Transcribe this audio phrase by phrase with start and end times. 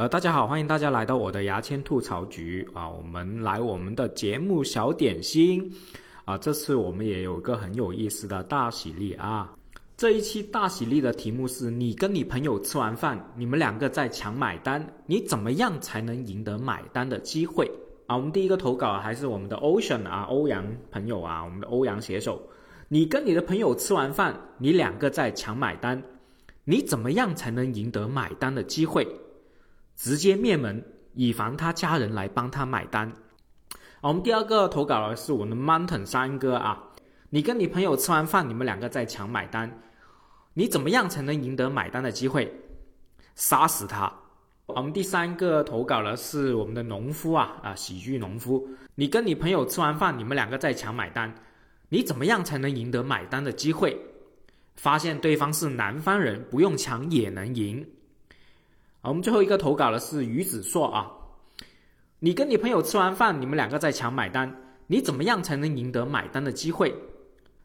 [0.00, 2.88] 呃，大家好，欢迎大家来到我的牙签吐槽局啊！
[2.88, 5.70] 我们来我们的节目小点心
[6.24, 6.38] 啊！
[6.38, 9.54] 这次我们也有一个很有意思的大喜力啊！
[9.98, 17.70] 这一期大喜力的题目是你跟你朋友吃完饭，你们两个在抢买单，你怎么样才能赢得买单的机会
[18.06, 18.16] 啊？
[18.16, 22.40] 我们第一个投稿还是我们的 Ocean 啊，欧阳朋友啊，我们的欧阳写手，
[22.88, 26.02] 你跟你的朋友吃完饭，你两个在抢买单，
[26.64, 29.06] 你怎么样才能赢得买单的机会？
[30.00, 30.82] 直接灭门，
[31.12, 33.12] 以防他家人来帮他买单。
[34.00, 36.82] 好，我们第二个投稿的是我们的 Mountain 三哥啊，
[37.28, 39.82] 你跟你朋友吃完饭，你们两个在抢买单，
[40.54, 42.50] 你怎么样才能赢得买单的机会？
[43.34, 44.10] 杀死他。
[44.68, 51.34] 我们第三个投稿的是我们的农夫啊啊，喜剧农夫，你跟你朋友吃完饭，你们两个在抢买单，
[51.90, 54.00] 你怎么样才能赢得买单的机会？
[54.76, 57.86] 发现对方是南方人，不用抢也能赢。
[59.02, 61.10] 好，我们最后一个投稿的是于子硕啊，
[62.18, 64.54] 你跟你朋友吃完饭，你们两个在抢买单，
[64.88, 66.94] 你怎么样才能赢得买单的机会？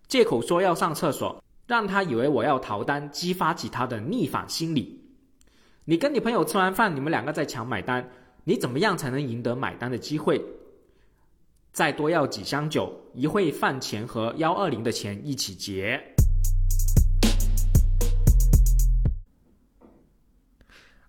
[0.08, 5.02] 借口说要上厕所，让他以为我要逃单，激发起他的逆反心理。
[5.84, 8.10] 你跟你朋友吃完饭，你们两个在抢买单，
[8.46, 10.42] 你怎么样才能赢得买单的机会？
[11.74, 16.15] 再多要几箱酒，一会饭钱和幺二零的钱一起结。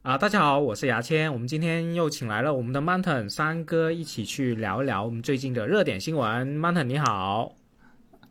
[0.07, 1.33] 啊，大家好，我是牙签。
[1.33, 6.61] 我们今天又请来了我们的 Mountain 三哥，一起去聊一聊我们最近的热点新闻。
[6.61, 7.57] Mountain 你好，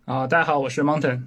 [0.05, 1.23] 啊，大家好，我是 Mountain。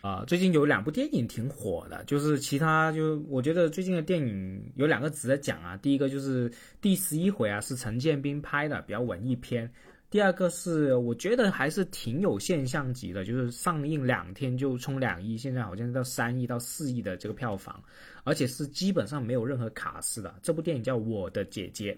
[0.00, 5.76] 啊，最近有两部电影挺火的，就是其他就我觉得最近的电影有两个值得讲啊。
[5.76, 9.70] 第一个就是第十一回啊，是陈建斌拍的，比较文艺片。
[10.10, 17.80] 第二个是我觉得还是挺有现象级的，就是上映两天就冲两亿，现在好像到三亿到四亿的这个票房，
[18.24, 20.34] 而且是基本上没有任何卡司的。
[20.42, 21.96] 这部电影叫《我的姐姐》，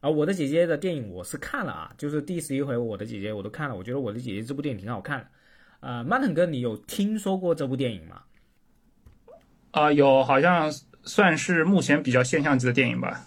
[0.00, 5.28] 啊，《我的姐姐》的电影我是看了啊，就是第十一回《我的姐姐》我都看了，我觉得《我的姐姐》这部电影挺好看的。
[5.78, 8.22] 呃，曼腾哥，你有听说过这部电影吗？
[9.70, 10.68] 啊，有，好像
[11.04, 13.24] 算是目前比较现象级的电影吧。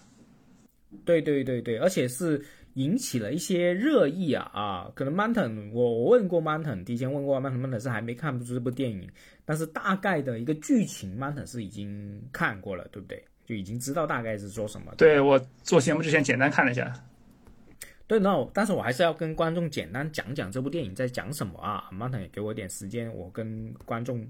[1.06, 2.44] 对对对对，而且是。
[2.76, 9.10] 引起了一些热议啊啊，可能 Mountain 我我问过 Mountain，提前问过 Mountain，Mountain 是还没看不出这部电影，
[9.44, 13.24] 但是大概的一个剧情 Mountain 是已经看过了，对不对？
[13.46, 14.94] 就已经知道大概是说什么。
[14.98, 16.94] 对我做节目之前简单看了一下。
[18.06, 24.28] 对，那但是我还是要跟观众简单讲讲这部电影在讲什么啊？Mountain 也给我点时间，我跟观众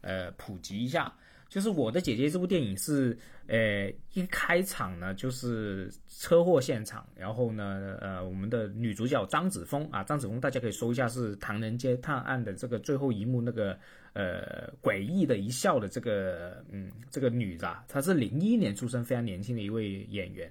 [0.00, 1.12] 呃普及一下。
[1.52, 3.14] 就是我的姐姐这部电影是，
[3.46, 13.78] 呃，一开场呢就是车祸现场，然后呢，呃，我们的女主角张子枫啊，张子枫大家可以搜一下，是《唐人街探案》的这个最后一幕那个，
[14.14, 20.50] 呃，诡异的一笑的这个，嗯，这个女的，她是零一年出生，非常年轻的一位演员，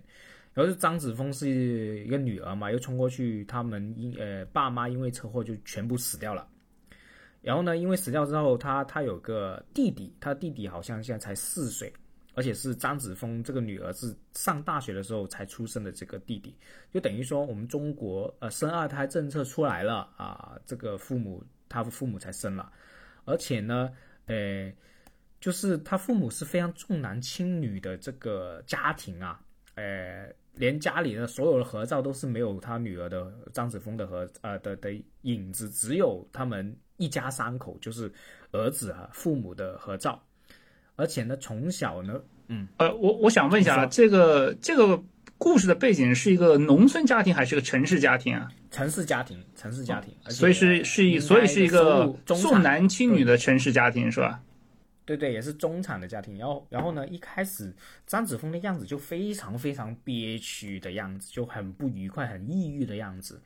[0.54, 6.48] 然后是张子枫是一个女儿嘛，又冲过去，他们因呃爸妈因为车祸就全部死掉了。
[7.42, 7.76] 然后呢？
[7.76, 11.92] 因为死掉之后，他他有个弟弟，他弟弟好像现在才四岁，
[12.36, 16.56] 而且是张子枫这个女儿是上大学的时候才出生的这个弟弟，
[16.92, 22.72] 就等于说我们中国呃生二胎政策出来了啊，这个父母他父母才生了，
[23.26, 23.92] 而且呢，
[24.28, 24.72] 呃，
[25.40, 29.42] 就是他父母是非常重男轻女的这个家庭啊，
[29.74, 36.74] 呃，连家里的所有的合照都是没有他女儿的张子枫的合呃的的影子，只有他们。
[36.98, 38.12] 一家三口就是
[38.52, 40.22] 儿子啊，父母的合照，
[40.96, 45.02] 而且呢，从小呢，嗯，呃，我我想问一下，这个这个
[45.40, 48.52] 故事的背景是一个农村家庭还是个城市家庭啊？
[48.70, 54.40] 城市家庭，城市家庭，所以是是一，所以是一个重男轻女的城市家庭是吧？
[55.06, 56.38] 对对，也是中产的家庭。
[56.38, 57.74] 然后然后呢，一开始
[58.06, 63.42] 张子枫的样子就非常非常憋屈的样子，就很不愉快、很抑郁的样子。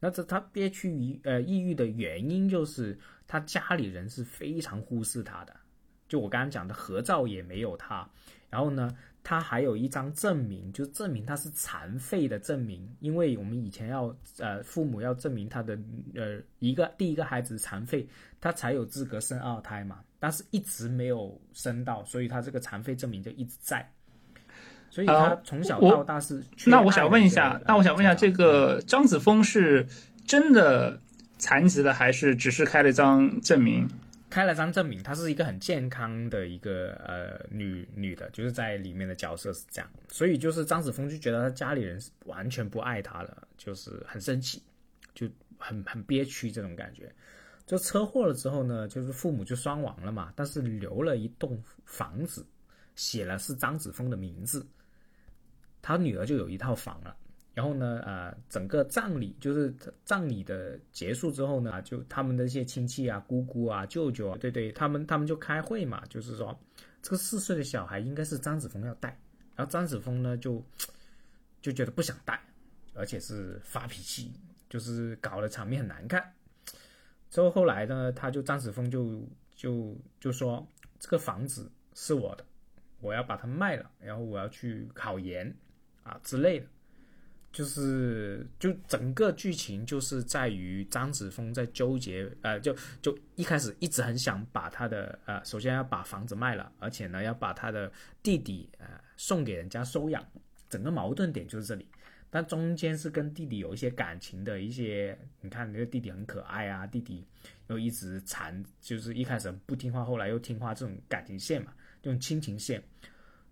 [0.00, 5.56] 那这他憋屈于呃抑郁的原因就是他家里人是非常忽视他的，
[6.06, 8.08] 就我刚刚讲的合照也没有他，
[8.50, 8.94] 然后呢，
[9.28, 15.76] 他还有一张证明，就是证明他是残废的证明，因为我们以前要呃父母要证明他的
[16.14, 18.06] 呃一个第一个孩子残废，
[18.40, 23.90] 他才有资格生二胎嘛，但是一直没有生到，所以他这个残废证明就一直在。
[24.90, 26.40] 所以他从小到大是。
[26.66, 29.84] 那我想问一下，那我想问一下，这个张子枫是
[30.24, 31.00] 真的
[31.36, 33.88] 残疾的，还是只是开了一张证明？
[34.28, 39.90] 开了张证明，她是一个很健康的一个呃女女的，就是在里面的角色是这样。
[40.08, 44.62] 所以就是张子枫就觉得他家里人是完全不爱他了，就是很生气，
[45.14, 45.28] 就
[45.58, 47.12] 很很憋屈这种感觉。
[47.66, 52.46] 就车祸了之后呢，就是父母就双亡了嘛，但是留了一栋房子，
[52.94, 54.66] 写了是张子枫的名字。
[55.82, 57.16] 他女儿就有一套房了。
[57.56, 59.74] 然后呢，呃，整个葬礼就是
[60.04, 66.54] 葬礼的结束之后呢，就他们的一些亲戚啊、姑姑啊、舅舅啊，对对，他们他们就开会嘛，就是说
[67.00, 69.18] 这个四岁的小孩应该是张子枫要带，
[69.54, 70.62] 然后张子枫呢就
[71.62, 72.38] 就觉得不想带，
[72.92, 74.30] 而且是发脾气，
[74.68, 76.22] 就是搞得场面很难看。
[77.30, 80.68] 之后后来呢，他就张子枫就就就说
[80.98, 82.44] 这个房子是我的，
[83.00, 85.50] 我要把它卖了，然后我要去考研
[86.02, 86.66] 啊之类的。
[87.56, 97.90] 就是就整个剧情就是在于张子枫在纠结，呃，就就一开始一直很想把他的呃，首先要把房子卖了，而且呢要把他的
[98.22, 98.86] 弟弟呃
[99.16, 100.22] 送给人家收养，
[100.68, 101.88] 整个矛盾点就是这里。
[102.28, 107.24] 但中间是跟弟弟有一些感情的一些，你看那个弟弟很可爱啊，弟弟
[107.68, 111.72] 又一直缠，就是一开始不听话，后来又听话，这种感情线嘛，
[112.02, 112.82] 这种亲情线。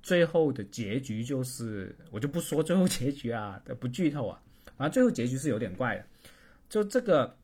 [0.04, 4.38] 最后的结局就是，我就不说最后结局啊， 不剧透啊。
[4.76, 6.04] 反正最后结局是有点怪的。
[6.68, 7.34] 就这个，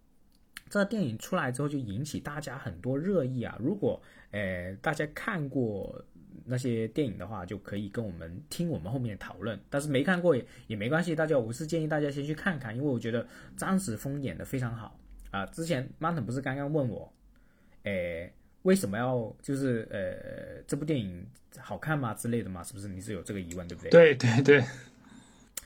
[0.69, 3.57] 这个电影出来之后就引起大家很多热议啊。
[3.59, 3.99] 如果
[4.31, 6.05] 呃大家看过
[6.45, 9.59] 那些电影的话，就可以跟我们听我们后面讨论。
[9.71, 13.27] 但是没看过也也没关系，大家我是建议大家先去看看，因为我觉得
[13.57, 15.47] 张子枫演的非常好啊。
[15.47, 17.11] 之前 Martin 不是刚刚问我，
[17.85, 18.31] 诶。
[18.62, 21.27] 为什么要就是呃这部电影
[21.59, 22.62] 好看吗之类的嘛？
[22.62, 23.91] 是不是你是有这个疑问对不对？
[23.91, 24.65] 对对对，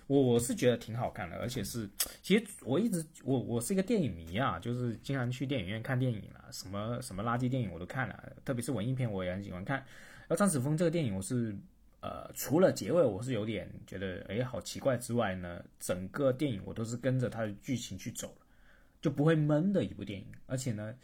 [0.07, 1.89] 我我是觉得挺好看的，而且是
[2.23, 9.79] 其实我一直我我是一个电影迷啊，就是经常去电影院看电影了，什么什么垃圾电影我都看了，特别是文艺片我也很喜欢看。
[9.79, 11.55] 然后张子枫这个电影我是
[12.01, 18.47] 呃除了结尾我是有点觉得哎好奇怪之外呢，整个电影我都是跟着它的剧情去走了，
[19.03, 20.95] 就不会闷的一部电影，而且呢。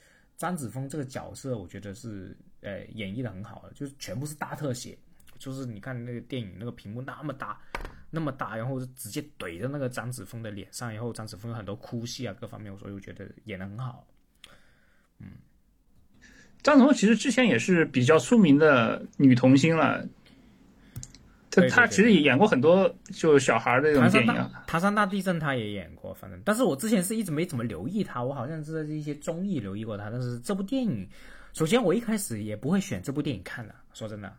[0.40, 4.96] 张子枫这个角色，我觉得是呃演绎的很好的，就是全部是大特写，
[5.36, 7.60] 就是你看那个电影那个屏幕那么大，
[8.08, 14.06] 那么大，然后直接怼在那个张子枫的脸上，然后张子枫有很多哭戏啊，各方面，所以我觉得演的很好。
[15.18, 15.32] 嗯，
[16.62, 20.08] 张子枫其实之前也是比较出名的女童星了。
[21.50, 31.08] 他他其实也演过很多就小孩的那种电影，唐山大地震他也演过，反正但是我之前是一直没怎么留意他，我好像是在一些综艺留意过他，但是这部电影，
[31.52, 34.32] 首先我一开始也不会选这部电影看的，说真的，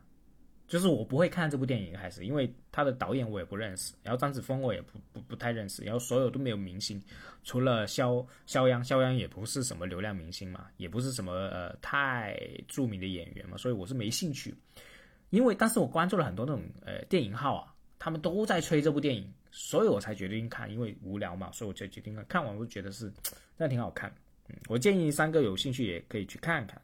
[0.67, 7.01] 就是我不会看这部电影开始，因为他的导演我也不认识，然后张子枫我也不不不太认识，然后所有都没有明星，
[7.43, 14.55] 除了肖肖央，肖央也不是什么流量明星嘛，也不是什么呃太著名的演员嘛，所以我是没兴趣。
[15.31, 20.71] 因为当时我关注了很多那种呃电影号啊，他们都在吹这部电影，所以我才决定看。
[20.71, 22.23] 因为无聊嘛，所以我就决定看。
[22.27, 23.09] 看完我就觉得是
[23.57, 24.13] 真的挺好看。
[24.49, 26.79] 嗯，我建议三哥有兴趣也可以去看看。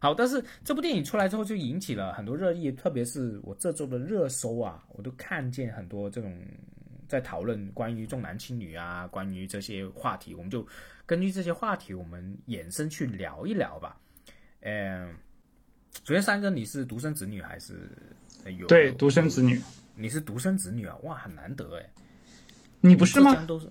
[0.00, 6.36] 好，但是这部电影出来之后就引起了很多热议，特别是我这周的热搜啊，我都看见很多这种
[7.06, 10.66] 在讨论关于重男轻女啊，关于这些话题，我们就
[11.06, 13.96] 根据这些话题，我们衍生去聊一聊吧。
[14.62, 15.14] 嗯。
[16.04, 17.88] 首先，三哥，你是独生子女还是
[18.58, 18.66] 有？
[18.66, 19.60] 对，独生子女。
[19.94, 20.96] 你是独生子女啊？
[21.02, 21.90] 哇，很难得哎。
[22.80, 23.44] 你不是吗？
[23.46, 23.68] 都是。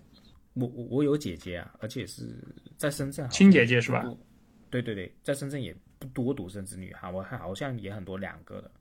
[0.54, 2.38] 我我我有姐姐啊，而且是
[2.78, 3.30] 在深圳。
[3.30, 4.06] 亲姐姐是吧？
[4.70, 8.72] 对对对，在深圳也不多独生子女哈，我看好像也很多两个的。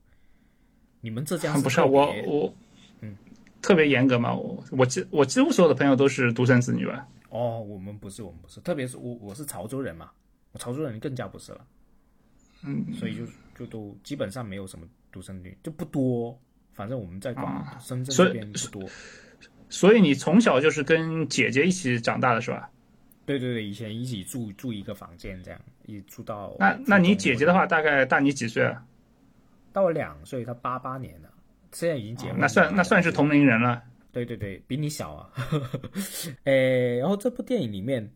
[1.01, 2.53] 你们浙江不是我我
[3.01, 3.15] 嗯，
[3.61, 4.33] 特别严格嘛？
[4.33, 7.07] 我我几我几乎所有的朋友都是独生子女吧？
[7.29, 10.11] 哦，我们不是，我们不是，特别是我我是潮州人嘛，
[10.51, 11.65] 我潮州人更加不是了。
[12.63, 13.25] 嗯，所以就
[13.57, 16.39] 就都基本上没有什么独生女，就不多。
[16.73, 18.89] 反正我们在广深圳这边不多。
[19.69, 22.69] 所以你从小就是跟姐姐一起长大的是吧？
[23.25, 26.55] 对对对，以前一起住住一个房间，这样一住到。
[26.59, 28.83] 那那你姐姐的话，大概大你几岁啊？
[29.73, 31.29] 大我两岁，她八八年的，
[31.71, 32.39] 现在已经结婚。
[32.39, 33.83] 那算那算是同龄人了。
[34.11, 35.29] 对对对，比你小啊。
[36.45, 38.09] 诶，然后这部电影里面，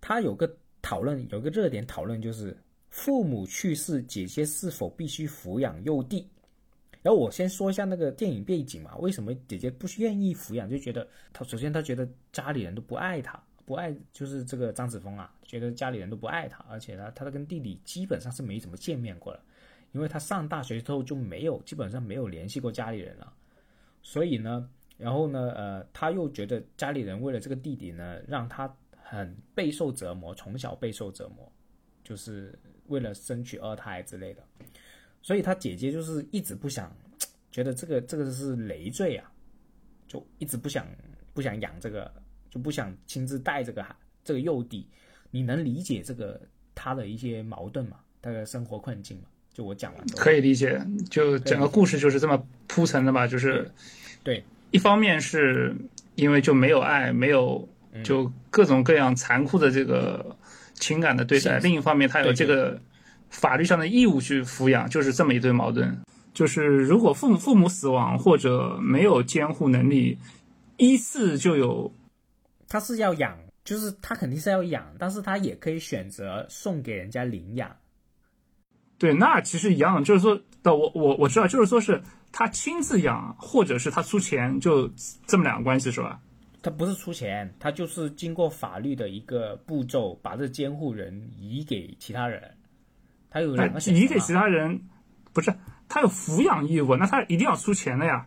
[0.00, 2.56] 他有个讨论，有个热点讨论就是。
[2.98, 6.28] 父母去世，姐姐是否必须抚养幼弟？
[7.00, 10.68] 然后我先说一下那个电影背景嘛，为什么姐姐不愿意抚养？
[10.68, 19.40] 就觉得她首先她觉得家里人都不爱她，不爱就是这个张子枫啊，觉得家里人都不爱她，而且呢，她跟弟弟基本上是没怎么见面过了，
[19.92, 23.32] 因为她上大学之后就没有基本上没有联系过家里人了，
[24.02, 31.50] 所以呢，然后呢，呃，她又觉得家里人为了这个弟弟呢，让她很备受折磨，从小备受折磨，
[32.02, 32.58] 就是。
[32.88, 34.42] 为了生取二胎之类的，
[35.22, 36.94] 所以他姐姐就是一直不想，
[37.50, 39.30] 觉得这个这个是累赘啊，
[40.06, 40.86] 就一直不想
[41.32, 42.10] 不想养这个，
[42.50, 44.86] 就不想亲自带这个孩这个幼弟。
[45.30, 46.40] 你能理解这个
[46.74, 47.98] 他的一些矛盾吗？
[48.20, 49.24] 他的生活困境吗？
[49.52, 50.80] 就我讲完可以理解，
[51.10, 53.70] 就整个故事就是这么铺陈的嘛，就是
[54.22, 54.44] 对。
[54.70, 55.74] 一方面是
[56.14, 57.68] 因为就没有爱，没有
[58.04, 60.36] 就各种各样残酷的这个
[60.78, 62.80] 情感的对待；另一方面，他有这个
[63.28, 65.96] 法律上的义务去抚养，就是这么一对矛盾。
[66.34, 70.16] 就是如果父母父母死亡或者没有监护能力，
[70.76, 71.92] 依次就有，
[72.68, 77.74] 他是要养，就是他肯定是要养，但是他也可以选择送给人家领养。
[78.98, 84.88] 对，那其实一样，就是说的，我我我知道，就是说是他亲自养，或者是他出钱，就
[85.26, 86.20] 这么两个关系是吧？
[86.62, 92.42] 他不是出钱，他就是经过法律的一个步骤，把这监护人移给其他人。
[93.30, 94.00] 他有两个选择。
[94.00, 94.80] 移给其他人，
[95.32, 95.54] 不是。
[95.88, 98.26] 他有抚养义务，那他一定要出钱的呀。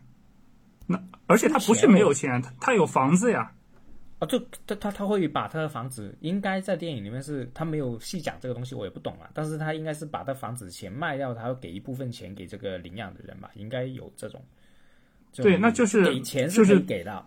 [0.88, 3.54] 那而且他不是没有钱，他他有房子呀。
[4.18, 9.30] 啊，就他他他会把他的房子，应该在电影里面是他没有细讲这个东西，我也不懂啊。
[9.34, 14.44] 但是他应该是把他房子钱卖掉，他要给一部分钱给这个领养的人吧，应该有这种。
[15.36, 17.26] 对，那就是给钱是可以给的，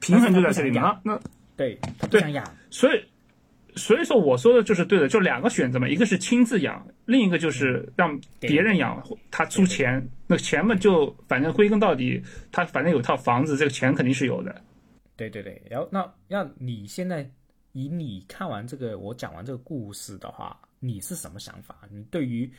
[0.00, 1.00] 平衡就在这里嘛。
[1.02, 1.20] 那
[1.56, 3.04] 对他不想养，所以。
[3.76, 9.00] 所以说我说的就是对的，就两个选择嘛，一个是亲自养，另一个就是让别人养，
[9.30, 14.62] 他出钱，那钱嘛就反正归根到底，他反正有套房子，这个钱肯定是有的。
[15.14, 17.30] 对对对，然后那那你现在
[17.70, 21.78] 以你看完这个我讲完这个故事的话，你是什么想法？
[21.88, 22.50] 你对于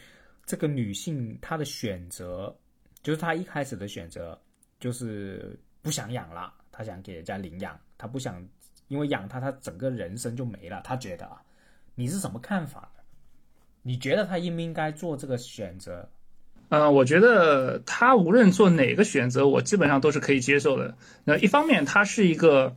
[0.46, 2.56] 这个女性她的选择，
[3.04, 4.40] 就是她一开始的选择
[4.80, 8.42] 就是不想养了，他想给人家领养，他不想。
[8.88, 10.82] 因为养他，他整个人生就没了。
[10.84, 11.40] 他觉得啊，
[11.94, 12.90] 你是什么看法
[13.84, 16.10] 你觉得他应不应该做这个选择？
[16.70, 20.96] 嗯，我觉得他无论做哪个选择，我基本上都是可以接受的。
[21.26, 22.76] 那一方面，他是一个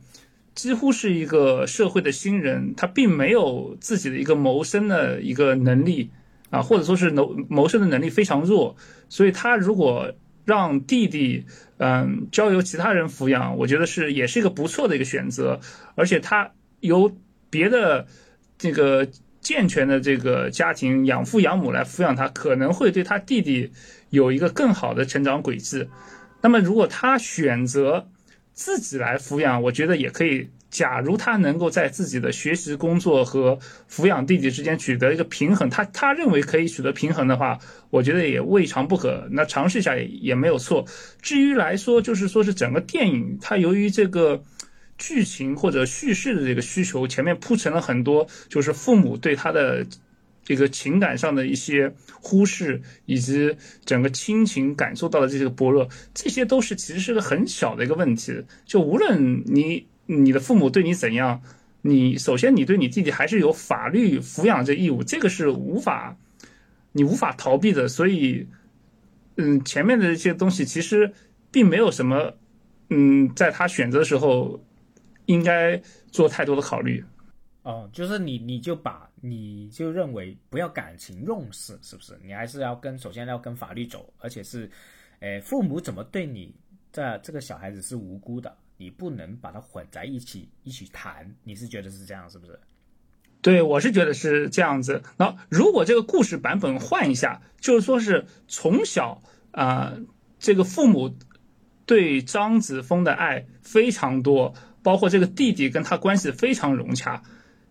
[0.53, 6.11] 几乎是一个社会的新人，他并没有自己的一个谋生的一个能力
[6.51, 8.75] 啊，或者说是谋谋生的能力非常弱，
[9.09, 10.13] 所以他如果。
[10.45, 11.45] 让弟弟，
[11.77, 15.59] 嗯，交由其他人抚养，我觉得是也是一个不错的一个选择。
[15.95, 17.15] 而且他由
[17.49, 18.05] 别的
[18.57, 19.07] 这个
[19.39, 23.71] 健全的这个家庭养父养母来抚养他，可能会对他弟弟
[24.09, 25.87] 有一个更好的成长轨迹。
[26.41, 28.09] 那么如果他选择
[28.53, 30.49] 自己来抚养，我觉得也可以。
[30.73, 37.59] 假如他能够在自己的学习、工作和抚养弟弟之间取得一个平衡，他他认为可以取得平衡的话，
[37.91, 39.27] 我觉得也未尝不可。
[39.29, 40.83] 那尝试一下也也没有错。
[41.21, 44.43] 至于来说，就是说是整个电影，它由于这个
[44.97, 49.85] 剧情或者叙事的这个需求，前面铺陈了很多，就是父母对他的
[50.43, 58.43] 这个情感上的一些忽视，以及整个亲情感受到的这些薄弱，这些都是其实是个很小的一个问题。
[58.65, 59.85] 就无论你。
[60.05, 61.41] 你的父母对你怎样？
[61.85, 66.15] 你首先，你对你弟弟还是有法律抚养这义务，这个是无法，
[66.93, 67.89] 你无法逃避的。
[67.89, 68.47] 所以，
[69.35, 71.13] 嗯，前面的一些东西其实
[71.51, 72.33] 并没有什么，
[72.89, 74.63] 嗯，在他选择的时候
[75.25, 77.03] 应该做太多的考虑。
[77.63, 82.17] 哦，就是你，你就把你就认为不要感情用事，是不是？
[82.23, 84.69] 你还是要跟首先要跟法律走，而且是，
[85.19, 86.55] 诶，父母怎么对你，
[86.93, 88.55] 这这个小孩子是无辜的。
[88.77, 92.59] 你不能把它混在一起一起谈，你是觉得是这样是不是？
[93.41, 95.03] 对，我是觉得是这样子。
[95.17, 99.93] 那如果这个故事版本换一下，就是说是从小啊，
[100.39, 101.15] 这个父母
[101.85, 107.21] 对张子枫的爱非常多，包括这个弟弟跟他关系非常融洽。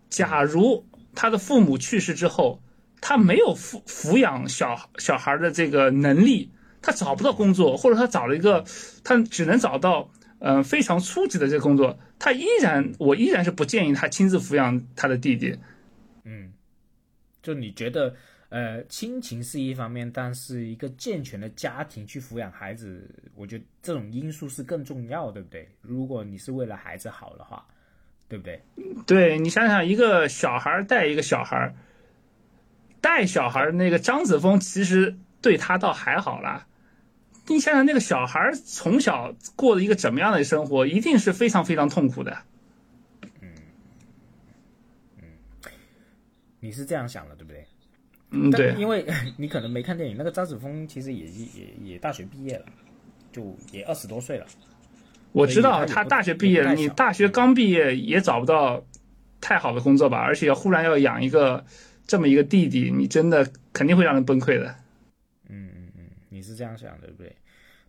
[0.09, 2.61] 假如他的父母去世之后，
[3.01, 6.51] 他没有抚抚养小小孩的这个能力，
[6.83, 8.63] 他找不到工作，或者他找了一个，
[9.03, 10.11] 他只能找到。
[10.45, 15.57] 嗯，非常初级的这个工作，他依然，我依然是不建议他亲自抚养他的弟弟。
[16.25, 16.51] 嗯，
[17.41, 18.13] 就你觉得，
[18.49, 25.65] 呃，亲情是一方面，但是一个健全的家庭去抚养孩子，我觉得这种因素是更重要，对不对？
[25.79, 27.65] 如果你是为了孩子好的话，
[28.27, 28.61] 对不对？
[29.07, 31.73] 对你想想，一个小孩带一个小孩，
[32.99, 36.67] 带小孩那个张子枫，其实对他倒还好啦。
[37.47, 42.37] 你想想，那个小孩从小过了一个怎么样的生活，一定是非常非常痛苦的。
[43.41, 43.49] 嗯
[45.21, 45.25] 嗯，
[46.59, 47.65] 你是这样想的，对不对？
[48.31, 48.73] 嗯，对。
[48.77, 49.05] 因为
[49.37, 52.65] 你可能没看电影，那个张子枫其实也也也大学毕业了，
[53.31, 54.45] 就也二十多岁了。
[55.33, 58.83] 我知道他大学毕业了，你大学刚毕业也找不到
[59.41, 60.17] 太好的工作吧？
[60.17, 61.65] 而且忽然要养一个
[62.07, 64.75] 这么一个弟弟，你真的肯定会让人崩溃的。
[66.33, 67.35] 你是这样想，对不对？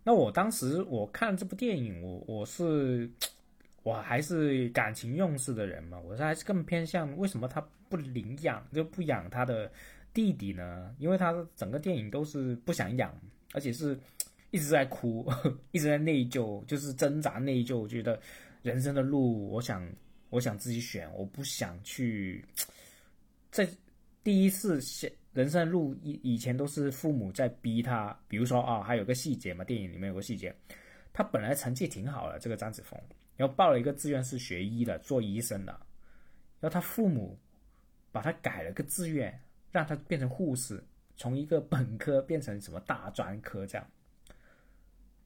[0.03, 3.09] 那我当时我看这部电影，我我是
[3.81, 7.59] 我还是感情用事的人嘛，我是还是更偏向为什么他
[7.89, 9.71] 不领养就不养他的
[10.13, 10.95] 弟弟呢？
[10.99, 13.11] 因为他整个电影都是不想养，
[13.53, 13.99] 而且是
[14.51, 15.27] 一直在哭，
[15.71, 18.19] 一直在内疚，就是挣扎内疚，觉得
[18.61, 19.87] 人生的路，我想，
[20.29, 22.45] 我想自己选，我不想去。
[23.51, 23.67] 在
[24.23, 30.55] 第一次选人生路以以前都是父母在逼他，比如说啊，还有个细节嘛，电影里面有个细节，
[31.11, 32.97] 他本来成绩挺好的，这个张子枫，
[33.35, 35.73] 然后报了一个志愿是学医的，做医生的，
[36.61, 37.37] 然后他父母
[38.13, 39.37] 把他改了个志愿，
[39.71, 40.81] 让他变成护士。
[41.17, 43.87] 从一个本科变成什么大专科这样，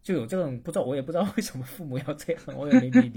[0.01, 3.09] 就有这种不知道，我也不知道为什么父母要这样，我也没理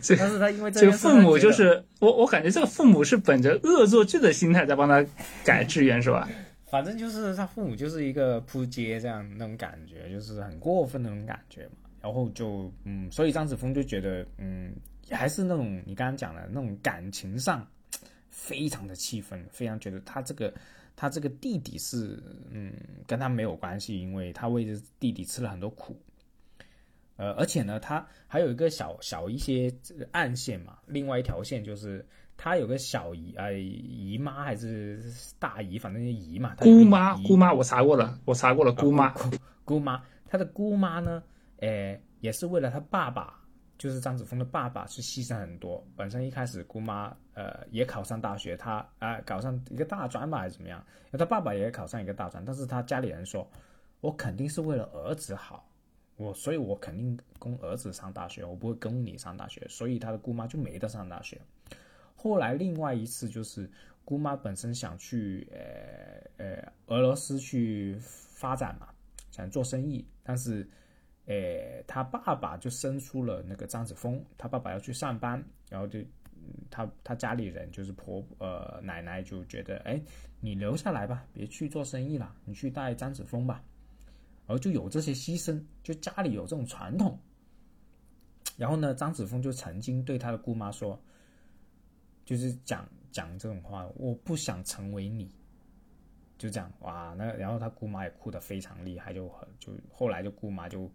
[0.00, 0.16] 解。
[0.18, 5.04] 但是他因为这个父母就是我，我感觉这个父母是本着恶作剧的心态在帮他
[5.44, 6.28] 改志愿，是吧？
[6.70, 11.72] 反正就是他父母就是一个扑街这样那种感觉，就是很过分那种感觉嘛。
[12.00, 14.72] 然后就嗯，所以张子枫就觉得嗯，
[15.10, 17.66] 还是那种你刚刚讲的那种感情上
[18.30, 20.52] 非常的气愤，非常觉得他这个。
[21.00, 22.72] 他这个弟弟是，嗯，
[23.06, 24.66] 跟他没有关系，因为他为
[24.98, 25.96] 弟弟吃了很多苦，
[27.14, 29.72] 呃，而且呢，他还有一个小小一些
[30.10, 30.76] 暗线嘛。
[30.86, 32.04] 另外一条线就是
[32.36, 35.00] 他有个小姨，呃，姨妈还是
[35.38, 36.56] 大姨，反正就姨嘛。
[36.56, 39.14] 姑妈，姑妈，我查过了，我查过了，姑妈，
[39.64, 41.22] 姑妈，他的姑妈呢，
[41.58, 43.38] 诶，也是为了他爸爸。
[43.78, 53.48] 就是张子枫的爸爸是牺牲很多，本身一开始姑妈呃也考上大学，他啊考上一个大专吧还是怎么样，他爸爸也考上一个大专，但是他家里人说，
[54.00, 55.70] 我肯定是为了儿子好，
[56.16, 61.40] 我所以我肯定供儿子上大学，我不会供你上大学，所以他的姑妈就没得上大学。
[62.16, 63.70] 后来另外一次就是
[64.04, 68.88] 姑妈本身想去呃呃俄罗斯去发展嘛，
[69.30, 70.68] 想做生意，但是。
[71.28, 76.00] 诶，他爸爸就生出了那个张子枫，他爸爸要去上班，然后就，
[76.70, 80.00] 他他家里人就是婆呃奶奶就觉得，哎，
[80.40, 83.62] 你留下来吧，别去做生意了，你去带张子枫吧，
[84.46, 87.18] 然后就有这些牺牲，就家里有这种传统。
[88.56, 90.98] 然后呢，张子枫就曾经对他的姑妈说，
[92.24, 95.30] 就是讲讲这种话，我不想成为你。
[96.38, 100.90] 就这样哇，那然后他姑妈也哭得非常厉害，就很就后来就姑妈就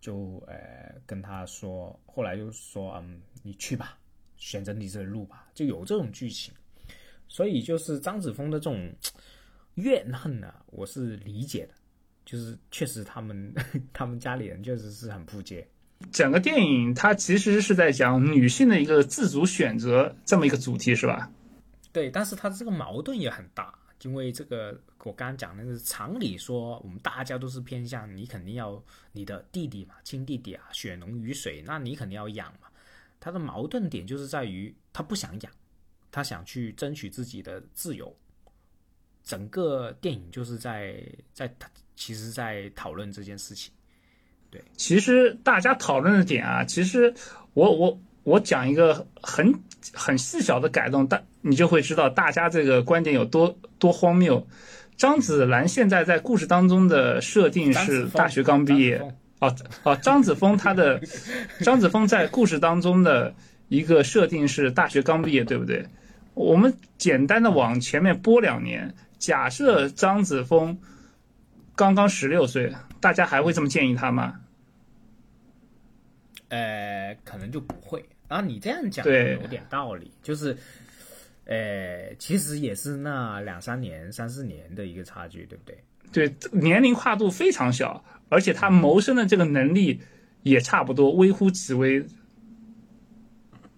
[0.00, 3.98] 就呃跟他说，后来就说嗯，你去吧，
[4.36, 6.54] 选择你这路吧，就有这种剧情。
[7.28, 8.90] 所以就是张子枫的这种
[9.74, 11.74] 怨恨呢，我是理解的，
[12.24, 13.52] 就是确实他们
[13.92, 15.66] 他们家里人确实是很不接。
[16.12, 21.30] 整个电影它其实是在讲女性的一个自主选择这么一个主题，是吧？
[21.92, 23.74] 对，但是他这个矛盾也很大。
[24.02, 28.82] 因为这个，我刚刚讲的是常理说，我们大家都是偏向你，肯定要
[29.12, 32.68] 你的弟弟嘛，亲弟弟啊，血浓于水，那你肯定要养嘛。
[33.18, 35.52] 他的矛盾点就是在于他不想养，
[36.12, 38.14] 他想去争取自己的自由。
[39.24, 41.52] 整个电影就是在在
[41.96, 43.72] 其实，在讨论这件事情。
[44.50, 47.12] 对，其实大家讨论的点啊，其实
[47.54, 49.52] 我我我讲一个很
[49.92, 53.56] 很细小的改动，但你就会知道大家这个观点有多。
[53.78, 54.46] 多荒谬！
[54.96, 58.96] 张子兰现在在故事当中的设定是大学刚毕业。
[59.38, 60.98] 哦哦，张子枫他的
[61.60, 63.34] 张子枫在故事当中的
[63.68, 65.86] 一个设定是大学刚毕业，对不对？
[66.32, 70.78] 我们简单的往前面拨两年，假设张子枫
[71.74, 74.40] 刚刚十六岁，大家还会这么建议他吗？
[76.48, 78.02] 呃，可能就不会。
[78.26, 80.56] 然后你这样讲对，有点道理，就是。
[81.46, 85.78] 呃，其实也是那两三年、三四年的一个差距，对不对？
[86.12, 90.00] 对，年龄跨度非常小，而且他谋生的这个能力
[90.42, 92.04] 也差不多，微乎其微。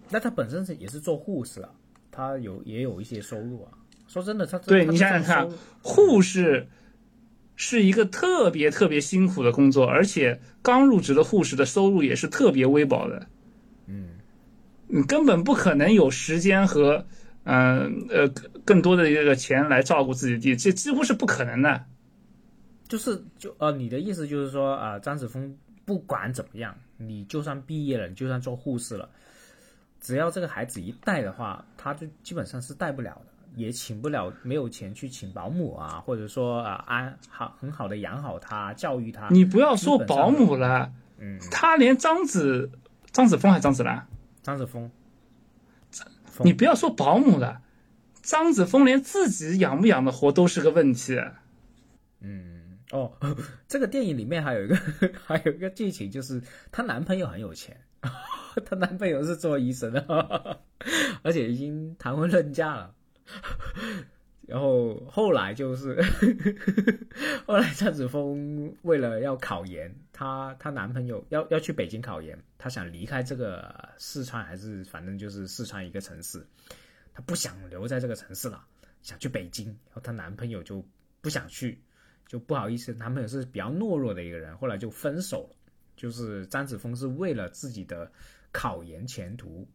[0.09, 1.69] 那他本身是也是做护士啊，
[2.11, 3.71] 他有也有一些收入啊。
[4.07, 5.49] 说真的，他对你想想看，
[5.83, 6.67] 护士
[7.55, 13.27] 是一个特别特别辛苦的工作，而且刚入职的护士的收入也是特别微薄的。
[13.85, 14.07] 嗯，
[14.87, 17.05] 你根本不可能有时间和。
[17.51, 18.27] 嗯呃，
[18.63, 21.83] 更多的一个钱来照顾自己的弟，这几乎是不可能的。
[22.87, 29.09] 就是就呃，你的意思就是说啊，张子枫不管怎么样，你就算毕业了，你就算做护士了，
[29.99, 39.27] 只要这个孩子一带的话，他就基本上是带不了的，也请不了，没有钱去请保姆啊，或者说啊安好很好的养好他，教育他。
[39.29, 42.69] 你不要说保姆了，嗯，他连张子
[43.11, 44.05] 张子枫还是张子兰，
[44.43, 44.89] 张子枫。
[46.43, 47.61] 你不要说保姆了，
[48.21, 51.19] 张子枫连自己养不养的活都是个问题。
[52.21, 53.13] 嗯，哦，
[53.67, 54.77] 这个电影里面还有一个
[55.25, 57.77] 还有一个剧情，就是她男朋友很有钱，
[58.65, 60.59] 她男朋友是做医生的，
[61.23, 62.93] 而且已经谈婚论嫁了。
[64.49, 66.01] 然后后来就是
[67.45, 76.43] 后来张子枫为了要考研，她她男朋友要要去北京考研，她想离开这个四川，还是反正就是四川一个城市，
[77.13, 78.65] 她不想留在这个城市了，
[79.03, 79.67] 想去北京。
[79.67, 80.83] 然后她男朋友就
[81.21, 81.79] 不想去，
[82.27, 85.55] 就不好意思，男朋友是比较懦弱的一个人，后来就分手了。
[85.95, 88.11] 就是张子枫是为了自己的
[88.51, 89.67] 考研前途。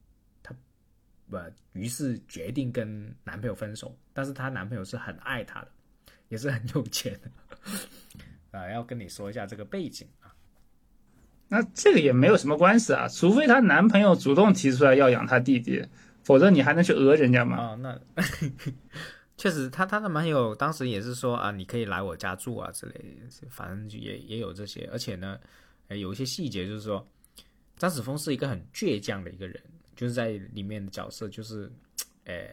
[1.30, 1.38] 不，
[1.72, 5.68] 于是决定跟男朋友分手，但是她男朋友是很爱她的，
[6.28, 10.34] 也是很有钱的，啊，要跟你说一下这个背景啊。
[11.48, 15.84] 那这个也没有什么关系啊，除非她男朋友主动提出来要养她弟弟，
[16.22, 17.56] 否则你还能去讹人家吗？
[17.56, 18.00] 啊，那
[19.36, 25.38] 确实，她她的男朋友当时也是说啊，你可以来我家住啊之类的，反正也也有这些，而且呢，
[25.88, 27.06] 有一些细节就是说，
[27.76, 29.60] 张子枫是一个很倔强的一个人。
[29.96, 31.70] 就是在里面的角色，就是，
[32.24, 32.48] 呃，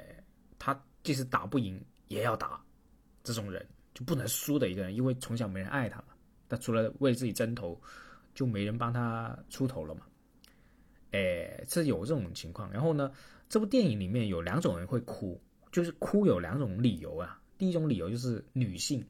[0.60, 2.62] 他即使打不赢也要打，
[3.24, 6.14] 这种人就不能输的一个人，因为从小没人爱他嘛，
[6.48, 7.80] 他除了为自己争头，
[8.34, 10.02] 就没人帮他出头了嘛，
[11.12, 12.72] 哎，这有这种情况。
[12.72, 13.12] 然后呢，
[13.50, 17.40] 这部电影里面有两种人会哭，就是哭有两种理由啊。
[17.58, 19.06] 第一种理由就是女性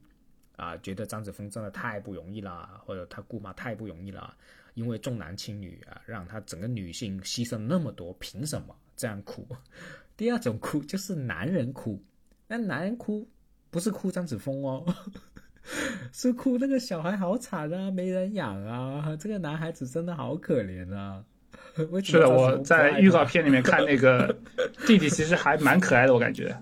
[0.56, 4.36] 啊，觉得张子枫真的太不容易了，或者他姑妈太不容易了。
[4.73, 9.47] 因为重男轻女啊，让他整个女性牺牲那么多，凭什么这样哭？
[10.15, 12.01] 第二种哭就是男人哭，
[12.47, 13.27] 那男人哭
[13.69, 14.86] 不是哭张子枫哦，
[16.13, 21.23] 是哭那个小孩好惨啊，没人养啊，这个男孩子真的好可怜啊。
[22.03, 24.36] 是的，我在预告片里面看那个
[24.86, 26.55] 弟弟，其实还蛮可爱的，我感觉。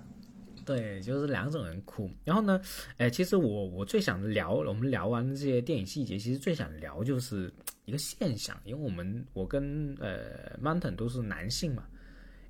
[0.64, 2.08] 对，就是两种人哭。
[2.24, 2.60] 然后呢，
[2.96, 7.52] 哎，其实我我最想聊，我们聊完这些电影细节，其实最想聊就是
[7.84, 11.86] 一个现象，因为我们我跟呃 Mountain 都是男性嘛，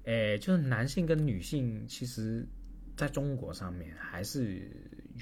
[0.05, 2.47] 哎，就是男性跟女性，其实
[2.97, 4.71] 在中国上面还是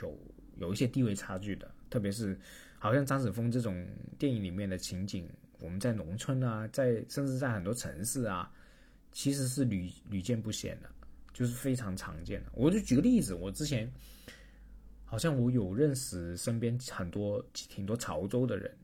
[0.01, 0.19] 有
[0.57, 2.39] 有一些地位差距的，特别是
[2.79, 3.87] 好像张子枫这种
[4.19, 5.29] 电影里面的情景，
[5.61, 8.51] 我们在农村啊，在甚至在很多城市啊，
[9.13, 10.91] 其实是屡屡见不鲜的。
[11.35, 13.89] 就是非常常见的，我就举个例子，我之前
[15.05, 18.77] 好像我有认识身边很多挺多潮州的人，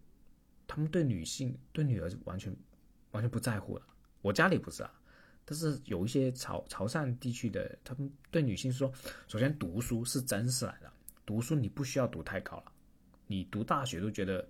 [0.66, 2.54] 他们对女性对女儿完全
[3.12, 3.82] 完全不在乎了。
[4.22, 4.90] 我家里不是啊，
[5.44, 8.92] 但是有一些潮潮汕地区的，他们对女性说，
[9.28, 10.90] 首先读书是真实来的，
[11.26, 12.72] 读书你不需要读太高了，
[13.26, 14.46] 你读大学都觉得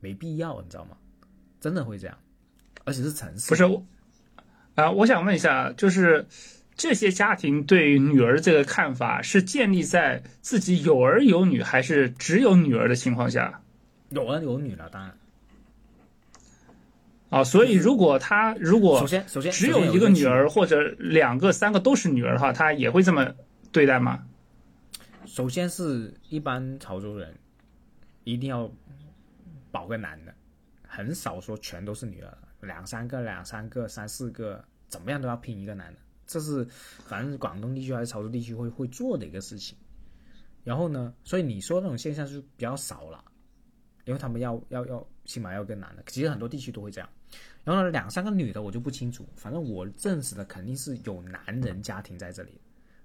[0.00, 0.96] 没必要，你知道吗？
[1.60, 2.18] 真的会这样，
[2.84, 3.48] 而且是城市。
[3.48, 3.84] 不是我
[4.74, 6.26] 啊，我想问一下，就是。
[6.76, 13.62] 这些家庭对女儿这个看法是建立在自己有儿有女，还是只有女儿的情况下？
[14.10, 15.16] 有儿有女了，当然。
[17.34, 23.34] 哦，所以如果他如果首先首先只有一个女儿或者两个三个都是女儿的话，他也会这么
[23.72, 24.24] 对待吗？
[25.26, 27.36] 首先是一般潮州人
[28.22, 28.70] 一定要
[29.72, 30.32] 保个男的，
[30.86, 35.98] 很少说全都是女儿，两三个两三个三四个怎么样都要拼一个男的。
[36.28, 36.64] 这是
[37.08, 39.76] 反正广东地区还是潮州地区会会做的一个事情，
[40.62, 43.24] 然后呢，所以你说那种现象就比较少了，
[44.04, 47.10] 因为他们要要要起码要个男的，其实很多地区都会这样。
[47.64, 52.60] 然后呢，两三个女的我就不清楚，反正我认识的肯定是有男人家庭在这里，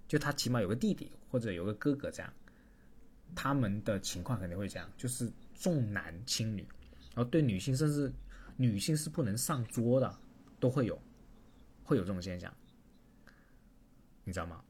[0.08, 2.34] 就他起码有个弟弟或者有个哥哥这样，
[3.34, 6.62] 他们的情况肯定会这样，就是重男轻女，
[7.16, 8.12] 然后对女性甚至
[8.58, 10.14] 女性是不能上桌的，
[10.60, 11.02] 都会有，
[11.84, 12.54] 会有这种现象。
[14.26, 14.62] 你知道吗？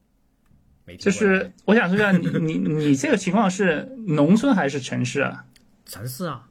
[0.97, 5.45] 就是我想说一下，你 你你这个情况是农村还是城市啊？
[5.86, 6.49] 城市啊，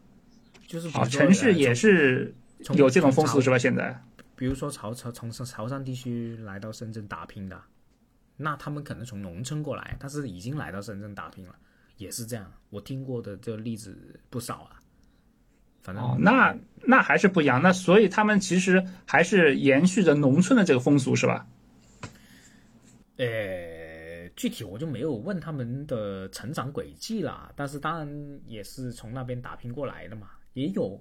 [0.67, 2.33] 就是啊，城市也是
[2.75, 3.59] 有这种风俗是吧？
[3.59, 4.01] 现在，
[4.37, 7.61] 比如说潮潮从潮汕地区来到深圳打拼的，
[8.37, 11.55] 那他们可能从农村过来，但是已经来到深圳打拼了，
[11.97, 12.53] 也是这样。
[12.71, 14.81] 我听过的这个例子不少啊。
[15.81, 17.63] 反正哦，那那还是不一样。
[17.63, 21.47] 那所以他们其实还是延续着农村的这个风俗是吧？
[23.17, 31.01] 呃，具体我就没有问他们的成长轨迹了，但是当然也是从那边打拼过来的嘛，也有，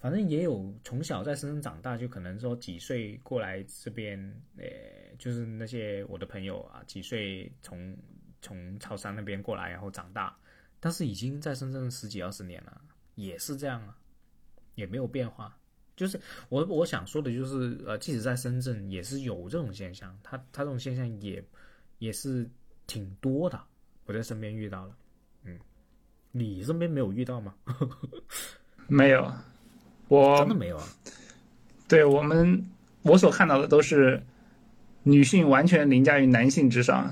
[0.00, 4.18] 反正也有从小在深圳长大，就可能说几岁过来这边，
[4.56, 4.64] 呃，
[5.18, 7.96] 就是那些我的朋友啊，几岁从
[8.40, 10.38] 从潮汕那边过来然后长大，
[10.78, 12.80] 但是已经在深圳十几二十年了，
[13.16, 13.98] 也是这样啊，
[14.76, 15.58] 也没有变化。
[15.96, 21.44] 就是我我想说的，就是呃，即使在深圳也是有这种现象，他他这种现象也
[21.98, 22.48] 也是
[22.86, 23.60] 挺多的，
[24.06, 24.96] 我在身边遇到了，
[25.42, 25.58] 嗯，
[26.30, 27.56] 你身边没有遇到吗？
[28.86, 29.28] 没有，
[30.08, 30.88] 我真的没有啊。
[31.86, 32.66] 对我们
[33.02, 34.22] 我所看到的都是
[35.04, 37.04] 女性完全凌驾于男性之上，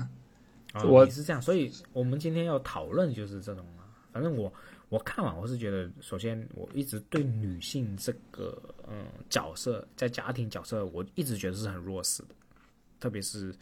[0.73, 3.89] 啊我是这样，所以我们今天要讨论就是这种啊。
[4.11, 4.51] 反正我
[4.89, 12.29] 我看完，我是觉得，首先我一直对女性这个嗯角色在家庭角色，我一直觉得是很弱势的，
[12.99, 13.53] 特别是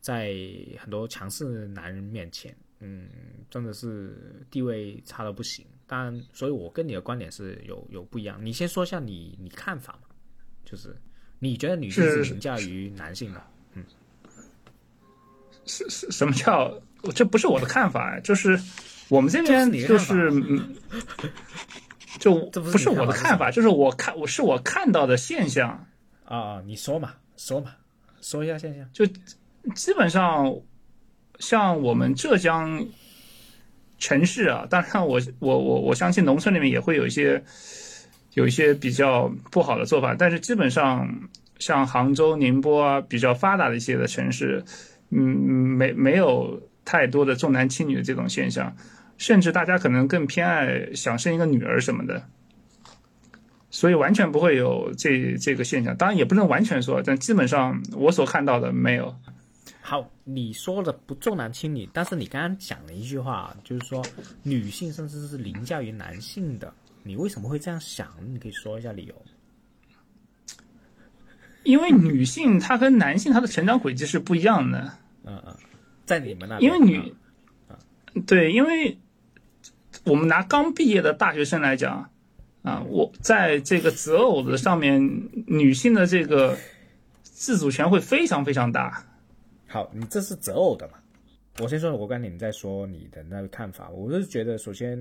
[0.00, 0.34] 在
[0.78, 3.08] 很多强势男人面前，嗯，
[3.50, 5.66] 真的是地位差的不行。
[5.88, 8.38] 当然，所以我跟你的观点是有有不一样。
[8.40, 10.08] 你先说一下你你看法嘛，
[10.64, 10.94] 就是
[11.40, 13.42] 你觉得女性是是凌驾于男性的？
[13.72, 13.84] 嗯
[15.66, 16.80] 是是什么叫？
[17.14, 18.58] 这不是我的看法，就是
[19.08, 20.30] 我们这边就是
[22.18, 25.86] 就这不是我的看法，就是我看我是我看到的现象。
[26.24, 27.72] 啊，你说嘛，说嘛，
[28.20, 28.88] 说一下现象。
[28.92, 29.06] 就
[29.74, 30.54] 基本上，
[31.38, 32.84] 像我们浙江
[33.98, 37.42] 城市啊，当然我我我我相信农村里面也会有一些
[38.34, 41.08] 有一些比较不好的做法，但是基本上
[41.58, 44.64] 像杭州、宁波啊比较发达的一些的城市，
[45.10, 48.76] 嗯，没没有太多的重男轻女的这种现象，
[49.16, 52.22] 甚至大家可能更偏爱想生一个女儿什么的。
[53.70, 59.14] 所以完全不会有这这个现象，当然也不能完全说，但基本上我所看到的没有。
[59.88, 64.04] 好，你说的不重男轻女，但是你刚刚讲了一句话，就是说
[64.42, 66.70] 女性甚至是凌驾于男性的，
[67.02, 68.06] 你为什么会这样想？
[68.26, 69.14] 你可以说一下理由。
[71.64, 74.92] 因为女性她跟男性她的成长轨迹是不一样的，
[75.24, 75.56] 嗯嗯，
[76.04, 77.14] 在你们那边，因为女，
[78.26, 78.98] 对，因为
[80.04, 82.10] 我们拿刚毕业的大学生来讲，
[82.62, 85.00] 啊，我在这个择偶的上面，
[85.46, 86.58] 女性的这个
[87.22, 89.02] 自主权会非常非常大。
[89.70, 90.98] 好，你这是择偶的嘛？
[91.60, 93.90] 我先说我观点，你再说你的那个看法。
[93.90, 94.98] 我是觉得，首先，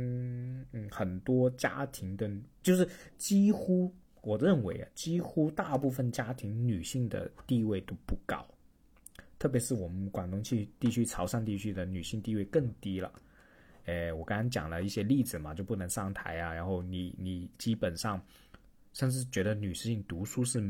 [0.73, 2.29] 嗯，很多家庭的，
[2.61, 2.85] 就是
[3.17, 3.89] 几乎，
[4.21, 8.45] 我认为啊，几乎大部分家庭女性的地位都不高，
[9.39, 13.09] 特别是我们广东区地区、潮汕地区的女性地位更低了。
[13.85, 18.21] 诶，我刚刚讲了一些例子嘛，就不能上台啊，然后你你基本上
[18.91, 20.61] 甚至觉得女性读书是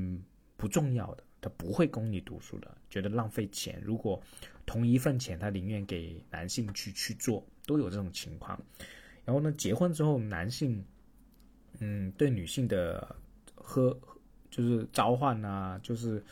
[0.56, 3.82] 不重要的，不会供你读书的，觉得浪费钱。
[3.84, 4.22] 如果
[4.66, 8.60] 同一份钱，他宁愿给男性去去做，都有这种情况。
[9.26, 10.84] 然后呢，结婚之后，男性
[11.80, 13.16] 嗯对女性的
[13.56, 13.98] 喝
[14.50, 16.24] 就是召唤啊，就是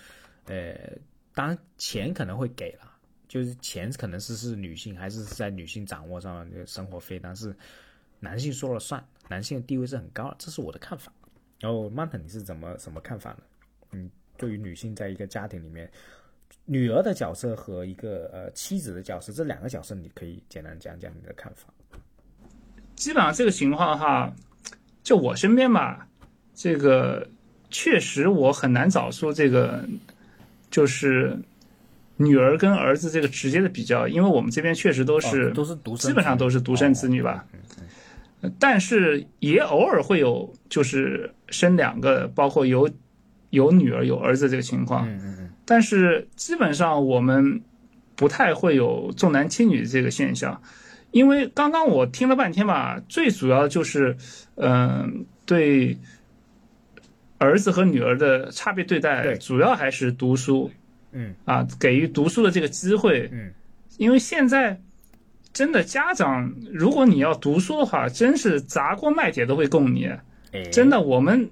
[0.45, 0.97] 呃，
[1.33, 2.91] 当然钱可能会给了。
[3.27, 7.53] 就是钱可能是是女性，还是在女性掌握上的生活费，但是
[8.19, 11.11] 男性说了算，男性的地位是很高，这是我的看法。
[11.59, 13.39] 然后曼特你是怎么什么看法呢？
[13.91, 15.89] 嗯，对于女性在一个家庭里面，
[16.65, 21.67] 女儿的角色和一个呃妻子的角色，这两个角色你可以简单讲讲你的看法。
[22.95, 24.33] 基本上这个情况哈，
[25.03, 26.07] 就我身边吧，
[26.53, 27.27] 这个
[27.69, 29.83] 确实我很难找出这个
[30.71, 31.37] 就是。
[32.17, 37.45] 女儿跟儿子这个直接的比较，因为我们这边确实都是、哦、都是独生，基本上都是独生子女吧。
[38.39, 42.89] 哦、但是也偶尔会有就是生两个，包括有
[43.55, 45.07] 有女儿有儿子这个情况。
[45.09, 45.49] 嗯嗯嗯。
[45.65, 47.61] 但是基本上我们
[48.15, 50.61] 不太会有重男轻女这个现象，
[51.11, 54.17] 因为刚刚我听了半天吧，最主要就是
[54.55, 55.09] 嗯、呃、
[55.45, 55.97] 对
[57.37, 60.69] 儿子和女儿的差别对待，主要还是读书。
[61.17, 63.53] 嗯啊，给予读书的这个机会，嗯，
[63.97, 64.81] 因为现在
[65.53, 70.11] 真的家长，如果你要读书的话，真是砸锅卖铁都会供你。
[70.73, 71.49] 真的，我们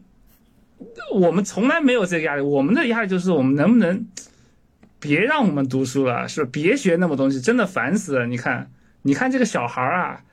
[1.13, 4.05] 我们从来没有这个压力，我们的压力就是我们能不能
[4.99, 8.25] 别让我们读书了，是别学那么东西，真的烦死了。
[8.25, 10.23] 你看，你看这个小孩啊，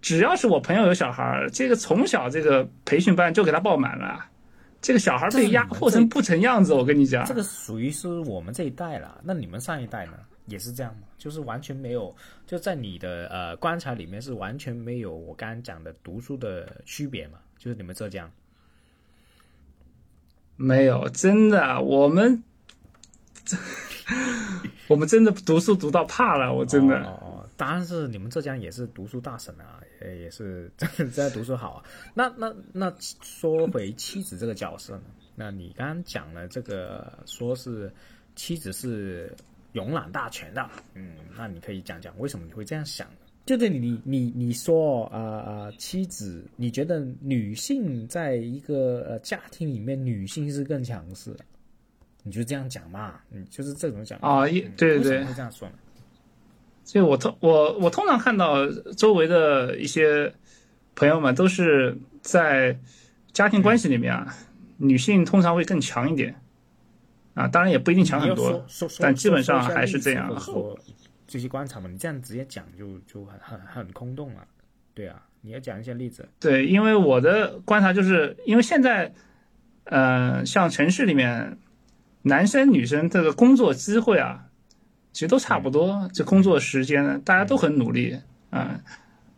[0.00, 4.24] 只要是我朋友有小孩，这个从小这个培训班就给他报满了。
[4.80, 9.20] 这个小孩被压迫成不成样子，我跟你讲，这个属于是我们这一代了。
[9.22, 10.12] 那你们上一代呢，
[10.46, 11.02] 也是这样吗？
[11.18, 17.38] 就是完全没有，就在你的呃观察里面是完全没有我刚刚讲的读书的区别嘛？
[17.58, 18.30] 就是你们浙江
[20.60, 22.44] 没有，真的，我们
[24.88, 27.02] 我们真的读书读到怕了，我真的。
[27.02, 29.80] 哦哦，当然是你们浙江也是读书大省啊。
[30.00, 31.84] 呃，也是真在读书好啊。
[32.12, 32.92] 那那那
[33.22, 35.02] 说回妻子这个角色呢？
[35.34, 37.90] 那你刚刚讲了这个，说是
[38.36, 39.34] 妻子是
[39.72, 43.06] 勇揽大权的，嗯，那你可以讲讲为什么你会这样想？
[43.50, 51.44] 就对你你你说啊啊、呃，妻子，你觉得女性在一个呃家庭里面，女性是更强势的？
[52.22, 53.14] 你就这样讲嘛？
[53.32, 55.74] 嗯，就是这种讲啊，嗯、对对对，会这样说呢？
[56.84, 60.32] 就我通我我通常看到周围的一些
[60.94, 62.78] 朋友们都是在
[63.32, 64.32] 家庭关系里面啊，
[64.76, 66.32] 女性通常会更强一点
[67.34, 68.64] 啊，当然也不一定强很多，
[69.00, 70.32] 但基本上还是这样。
[71.30, 74.44] 这些观察嘛，你这样直接讲就就很很很空洞了。
[74.92, 76.28] 对啊，你要讲一些例子。
[76.40, 79.14] 对，因为我的观察就是因为现在，
[79.84, 81.56] 呃，像城市里面，
[82.22, 84.46] 男生女生这个工作机会啊，
[85.12, 88.18] 其实都差不多，这工作时间，大家都很努力
[88.50, 88.80] 啊。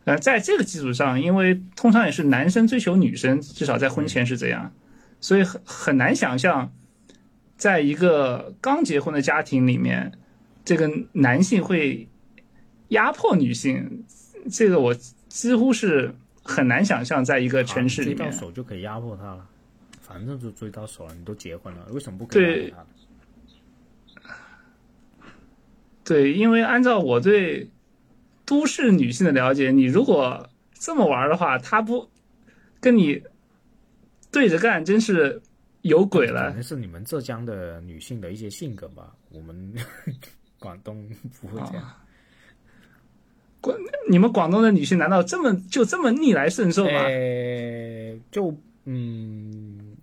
[0.04, 4.72] 呃，在这个基础上，因为通常也是男生追求女生，至少在婚前是这样，
[5.20, 6.72] 所以很很难想象，
[7.56, 10.12] 在一个刚结婚的家庭里面，
[10.64, 12.08] 这个男性会
[12.88, 14.04] 压迫女性，
[14.50, 14.94] 这个我
[15.28, 18.32] 几乎是很难想象，在一个城市里面追到。
[18.32, 19.48] 手就可以压迫她了，
[20.00, 22.86] 反正就追到手了，你都结婚了，为什么不可以对压迫他？
[26.04, 27.70] 对，因为按照我对
[28.44, 32.10] 都市女性的了解，你如果这么玩的话，她不
[32.80, 33.22] 跟你
[34.30, 35.40] 对着干，真是
[35.82, 36.54] 有鬼了可了。
[36.54, 39.72] 能是你们浙江的女性的一些性格吧，我们
[40.62, 41.06] 广东
[41.40, 41.84] 不会这样。
[41.84, 41.98] 啊
[44.08, 46.90] 你们广东的女性难道这么就这么逆来顺受吗？
[46.90, 48.52] 呃，就
[48.84, 49.96] 嗯，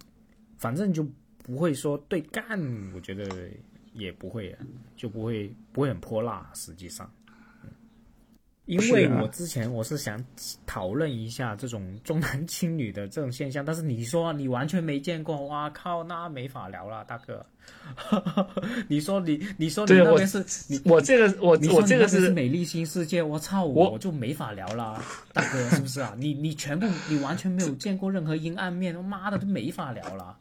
[0.58, 1.06] 反正就
[1.44, 2.58] 不会说对干，
[2.96, 3.50] 我觉得
[3.94, 4.56] 也不会，
[4.96, 7.12] 就不会不会很泼辣，实际上。
[8.78, 10.24] 嗯因为我之前我是想
[10.68, 17.44] 讨论一下这种重男轻女的这种现象，但是你说你完全没见过，哇靠，那没法聊了，大哥。
[18.88, 25.02] 你说你你说你那边是你我这个我你说我这个是美丽新世界，我操，我我就没法聊了，
[25.34, 26.14] 大哥，是不是啊？
[26.18, 30.38] 你你全部你完全没有见过任何阴暗面，妈的都没法聊了。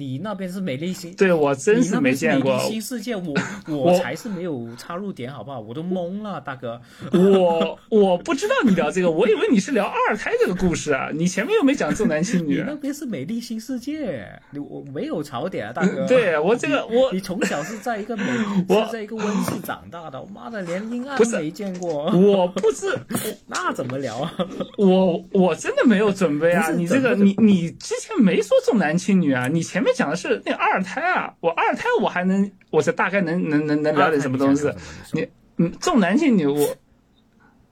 [0.00, 2.70] 你那边是美丽新，对我真是没见过美丽。
[2.70, 3.34] 新世界，我
[3.68, 5.60] 我我才是没有插入点，好不好？
[5.60, 6.80] 我都懵了，大哥。
[7.12, 11.10] 我我不知道你聊这个，我以为你是聊二胎这个故事啊。
[11.12, 12.56] 你前面又没讲重男轻女。
[12.56, 16.06] 你那边是美丽新世界，你我没有槽点啊，大哥。
[16.06, 18.24] 对我这个我你从小是在一个美，
[18.70, 22.86] 我是在一个温室长大的，我妈的连阴暗都没见过，我不是
[23.46, 24.32] 那怎么聊啊？
[24.78, 26.70] 我我真的没有准备啊！
[26.70, 34.72] 你这个你你之前没说重男轻女啊，你前面讲的是那二胎啊，我二胎我还能，我才大概能能能能聊点什么东西。
[35.12, 35.26] 你
[35.56, 36.76] 嗯，重男轻女我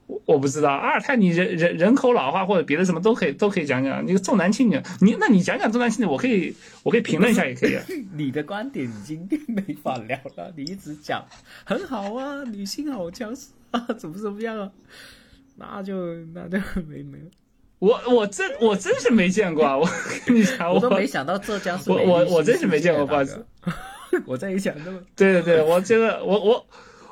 [0.07, 4.05] 我我不知道，二胎你人人人口老化或者别的什么都可以都可以讲讲。
[4.05, 7.83] 你重男轻女，你那你讲讲重男轻女，我可以我可以评论一下也可以啊。
[8.15, 11.25] 你的观点已经没法聊了，你一直讲
[11.65, 14.71] 很好啊，女性好强势啊，怎么怎么样啊？
[15.57, 17.17] 那就那就没没，
[17.79, 19.77] 我我真我真是没见过啊！
[19.77, 19.89] 我
[20.25, 24.73] 跟你讲，我都没想到浙江是我我我真是没见过不好意大哥 我在一想
[25.15, 26.67] 对对对，我这个我我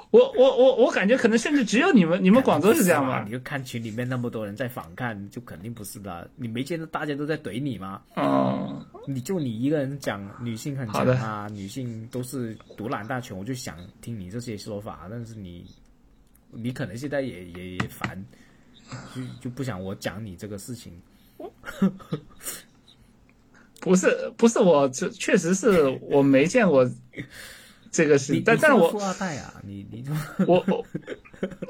[0.10, 3.32] 我我我我感觉可能甚至只有你们你们广州是这样吧 你？
[3.32, 6.30] 就看群里面那么多人在反抗，就肯定不是的。
[6.36, 8.01] 你没见到大家都在怼你吗？
[8.15, 15.65] 哦，你就你一个人讲女性很强啊，女性都是独揽大权，我就想听你这些说法，但是你
[16.51, 18.25] 你可能现在也也也烦，
[19.15, 20.93] 就就不想我讲你这个事情。
[23.80, 26.89] 不是不是我这确实是我没见过
[27.91, 30.04] 这个事你，但但是我富二代啊，你你
[30.47, 30.84] 我我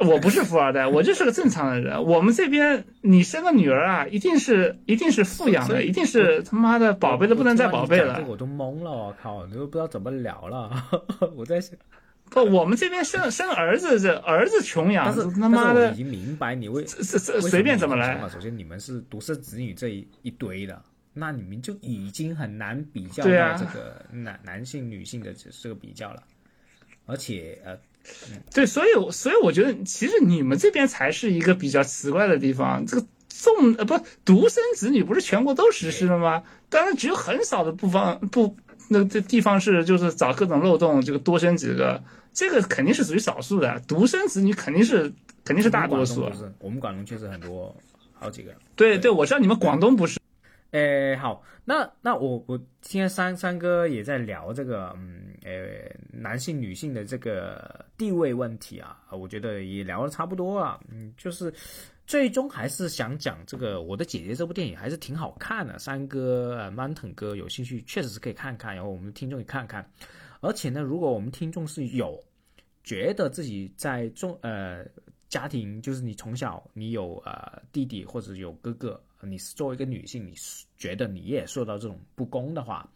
[0.08, 2.02] 我不是富二代，我就是个正常的人。
[2.02, 8.24] 我们这边你生个女儿啊，一定是一定是富养的，一定是他妈的宝贝的不能再宝贝了。
[8.26, 10.72] 我都懵了，我靠，你都不知道怎么聊了。
[11.36, 11.78] 我在想，
[12.30, 18.20] 不，我们这边生生儿子这儿子穷养但是，他妈的但是我已经明白你为这这这随便怎么来。
[18.30, 20.82] 首先，你们是独生子女这一一堆的，
[21.14, 26.22] 那你们就已经很难比较到这个男、男性、女性的这这个比较了。
[27.06, 27.78] 而且呃，
[28.54, 32.86] 对，所以我所以我觉得，其实你们这边才是一个比较奇怪的地方。
[32.86, 36.44] 这个重呃不独生子女不是全国都实施了吗？
[36.70, 38.58] 当然只有很少的部分不
[38.90, 42.02] 那这地方是就是找各种漏洞，这个多生几个，
[42.34, 43.80] 这个肯定是属于少数的。
[43.88, 45.12] 独生子女肯定是
[45.44, 46.40] 肯定是大多数我们广东。
[46.40, 47.76] 不是，我们广东确实很多
[48.14, 48.52] 好几个。
[48.76, 50.20] 对对，我知道你们广东不是。
[50.72, 61.52] 诶，好，那那我我今天三三哥也在聊这个，嗯，呃，男性女性的这个地位问题啊，我觉得也聊的差不多了，嗯，就是
[62.08, 69.86] 最终还是想讲这个《我的姐姐》这部电影还是挺好看的，三哥、呃、Mountain 哥有兴趣确实是可以看看，然后我们听众也看看，
[70.40, 72.18] 而且呢，如果我们听众是有
[72.82, 74.86] 觉得自己在中呃
[75.28, 82.90] 家庭，就是你从小你有呃弟弟或者有哥哥，你是作为一个女性，你是觉得你也受到这种不公的话，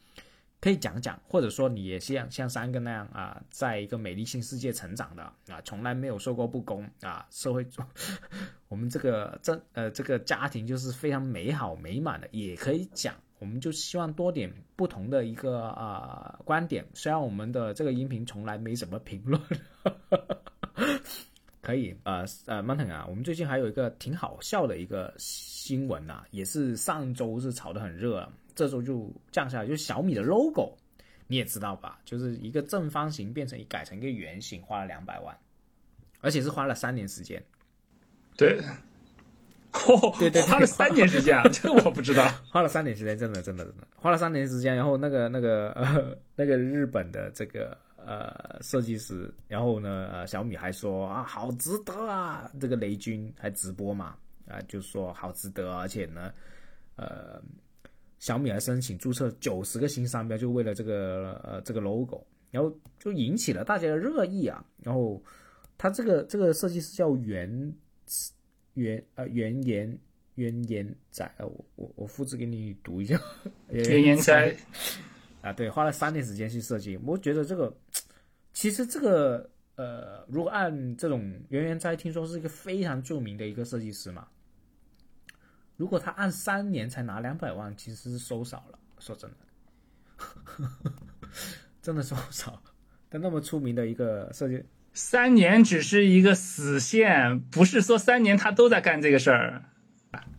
[0.61, 7.83] 可以讲讲，或者说你也像像三个那样啊，在一个美丽新世界成长的啊，从来没有受过不公啊，社会中
[8.69, 13.13] 我们这个这呃这个家庭就是非常美好美满的，也可以讲。
[13.39, 19.41] 我们就希望多点不同的一个啊、观点，虽然我们的这个音频从来没怎么评论，
[21.59, 28.31] 可以，呃呃，Mountain 啊，我们最近还有一个挺好笑的一个新闻呐、也是上周是炒得很热，
[28.61, 30.77] 这时候就降下来，就是小米的 logo，
[31.25, 31.99] 你也知道吧？
[32.05, 35.35] 就是一个正方形变成改成一个圆形，花了两百万，
[36.19, 37.43] 而且是花了三年时间。
[38.37, 38.59] 对，
[39.73, 42.23] 哦，对对对花了三年时间啊，这我不知道。
[42.51, 44.75] 花了三年时间，真的真的真的花了三年时间。
[44.75, 54.15] 然后那个那个呃那个日本的这个呃设计师，然后呢呃小米还说啊好值得啊，这个雷军还直播嘛
[54.47, 56.31] 啊、就说好值得，而且呢
[56.95, 57.41] 呃
[58.21, 64.63] 小米还申请注册九十个新商标，就为了这个呃这个 logo，然后就引起了大家的热议啊。
[64.77, 65.19] 然后
[65.75, 67.73] 他这个这个设计师叫袁
[68.75, 69.97] 袁呃袁岩
[70.35, 73.19] 袁岩仔，呃我我我复制给你读一下，
[73.69, 74.55] 原研哉，
[75.41, 76.95] 啊，对，花了三年时间去设计。
[76.97, 77.75] 我觉得这个
[78.53, 84.27] 其实这个呃，如果按这种袁岩斋，听说是一个非常著名的一个设计师嘛。
[85.81, 88.77] 如果他按三年才拿两百万，其实是收少了。
[88.99, 90.69] 说真的，
[91.81, 92.61] 真的收少。
[93.09, 94.63] 他那么出名的一个设计，
[94.93, 99.63] 三年只是一个死线，不是说三年他都在干这个事儿。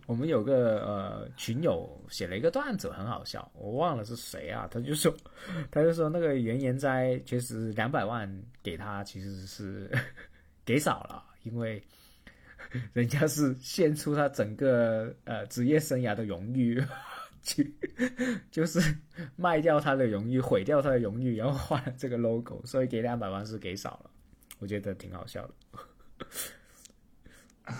[0.06, 5.12] 我们有个呃群友写了一个段子，很好笑，我忘了是谁啊，他就说，
[5.72, 8.32] 他就说那个袁岩斋其实两百万
[8.62, 9.90] 给他其实是
[10.64, 11.82] 给少了，因为
[12.92, 16.82] 人家是献出他整个呃职业生涯的荣誉，
[17.42, 17.74] 去
[18.50, 18.80] 就是
[19.36, 24.10] 卖掉他的荣誉，毁掉他的荣誉，然后换了这个 logo，所以给两百万是给少了，
[24.58, 25.54] 我觉得挺好笑的。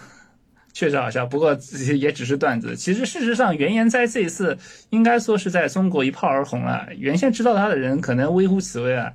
[0.72, 1.52] 确实好笑，不过
[1.98, 2.74] 也只是段子。
[2.74, 4.56] 其实事实上，原研哉这一次
[4.88, 6.88] 应该说是在中国一炮而红了。
[6.96, 9.12] 原先知道他的人可能微乎其微啊，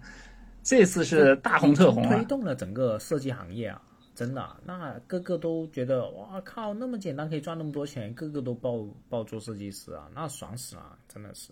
[0.62, 2.24] 这次是大红特红推啊。
[2.30, 3.82] 动了整个设计行业啊，
[4.18, 11.52] 真的、那个个都觉得哇靠，那么简单可以赚那么多钱，个个都报报做设计师啊，那爽死了，真的是。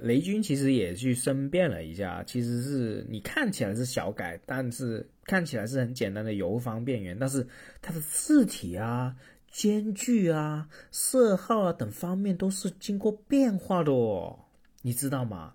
[0.00, 7.46] 雷军其实也去申辩了一下，其实是你看起来是小改，但是看起来是很简单的游方变圆，但是
[7.82, 9.14] 它的字体啊、
[9.50, 14.38] 间距啊、色号啊等方面都是经过变化的哦，
[14.80, 15.52] 你知道吗？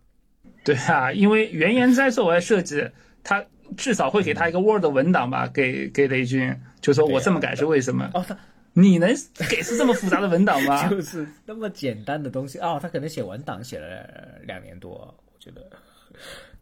[0.64, 2.88] 对啊，因为原研哉作为设计，
[3.24, 3.46] 他
[3.78, 8.10] 至少会给他一个 Word 文档吧，给给雷军，就说我这么改是为什么？
[8.14, 8.38] 哦，他
[8.74, 9.10] 你能
[9.50, 10.88] 给出这么复杂的文档吗？
[10.92, 15.70] 就是那么简单的东西哦，他可能写文档写了呃两年多，我觉得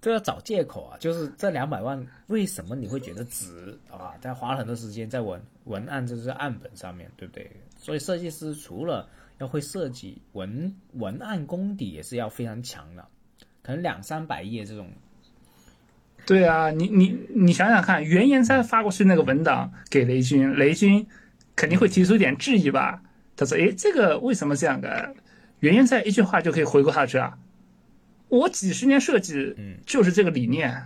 [0.02, 0.98] 这要找借口啊。
[1.00, 4.14] 就是这两百万，为什么你会觉得值啊？
[4.22, 7.50] 他花了很多时间在文文案就是案本上面，对不对？
[7.78, 9.08] 所以设计师除了
[9.38, 13.08] 要会设计文文案功底，也是要非常强的，
[13.62, 14.88] 可能两三百页这种。
[16.30, 21.08] 对啊，你你你想想看，袁研哉发过去那个文档给雷军，雷军
[21.56, 23.02] 肯定会提出一点质疑吧？
[23.36, 25.12] 他说：“诶，这个为什么这样改？”
[25.62, 27.40] 袁研哉一句话就可以回过他去啊！
[28.28, 30.84] 我几十年设计嗯就是这个理念，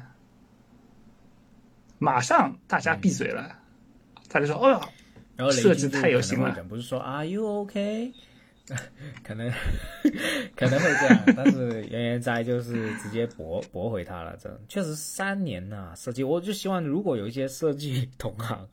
[1.99, 3.59] 马上大家闭嘴了，
[4.29, 4.81] 他就说：“哦哟，
[5.35, 8.13] 然后设计太有型了忍不是说 “Are you OK？”
[9.24, 9.51] 可能
[10.55, 14.38] 可能会这样，但是圆圆在就是直接驳驳回他了。
[14.38, 18.68] 这确实三年呐、设计我就希望如果有一些设计 同行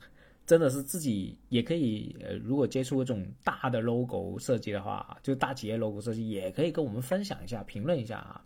[0.45, 8.41] 真的是自己也可以，呃，如果接触这种大的 logo 设计的话，就大企业 logo 设计，也可以跟我们分享一下、评论一下啊。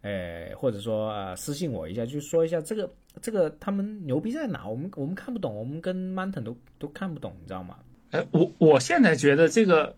[0.00, 2.88] 呃，或者说呃私信我一下，就说一下这个
[3.20, 4.66] 这个他们牛逼在哪？
[4.66, 7.78] 我们我们看不懂，我们跟 Mountain 都都看不懂，你知道吗？
[8.12, 9.94] 哎，我我现在觉得这个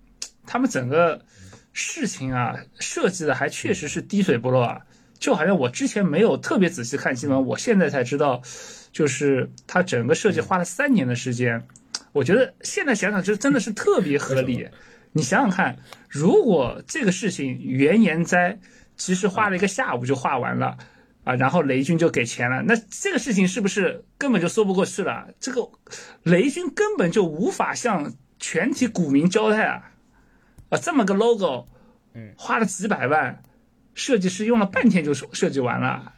[0.51, 1.24] 他们整个
[1.72, 4.80] 事情啊设计的还确实是滴水不漏啊，
[5.20, 8.42] 就好像我之前没有特别仔细看新闻，我现在才知道，
[8.90, 11.68] 就是他整个设计花了三年的时间，
[12.11, 14.68] 我觉得现在想想就真的是特别合理。
[15.12, 15.76] 你想想看，
[16.09, 18.59] 如果这个事情原研哉
[18.96, 20.76] 其实花了一个下午就画完了。
[21.22, 25.28] 啊，然后雷军就给钱了，那这个事情是不是根本就说不过去了？
[25.38, 25.70] 这个
[26.24, 29.89] 雷军根本就无法向全体股民交代啊！
[30.70, 31.66] 啊，这么个 logo，
[32.14, 33.42] 嗯，花了几百万，
[33.94, 36.14] 设计师用了半天就设设计完了，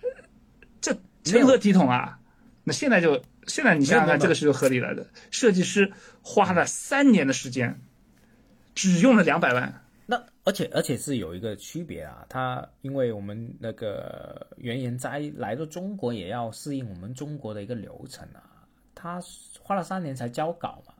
[0.80, 0.94] 这
[1.24, 2.20] 成何体统啊？
[2.64, 5.06] 那现在就现在你想想看，这个是就合理了的。
[5.30, 5.92] 设计师
[6.22, 7.80] 花了三年的时间，
[8.74, 18.42] 只用了两百万，那而且而且是有一个区别啊，他因为我们那个原研哉来到中国，也要适应我们中国的一个流程啊，
[18.94, 19.20] 他
[19.60, 20.92] 花了三年才交稿嘛。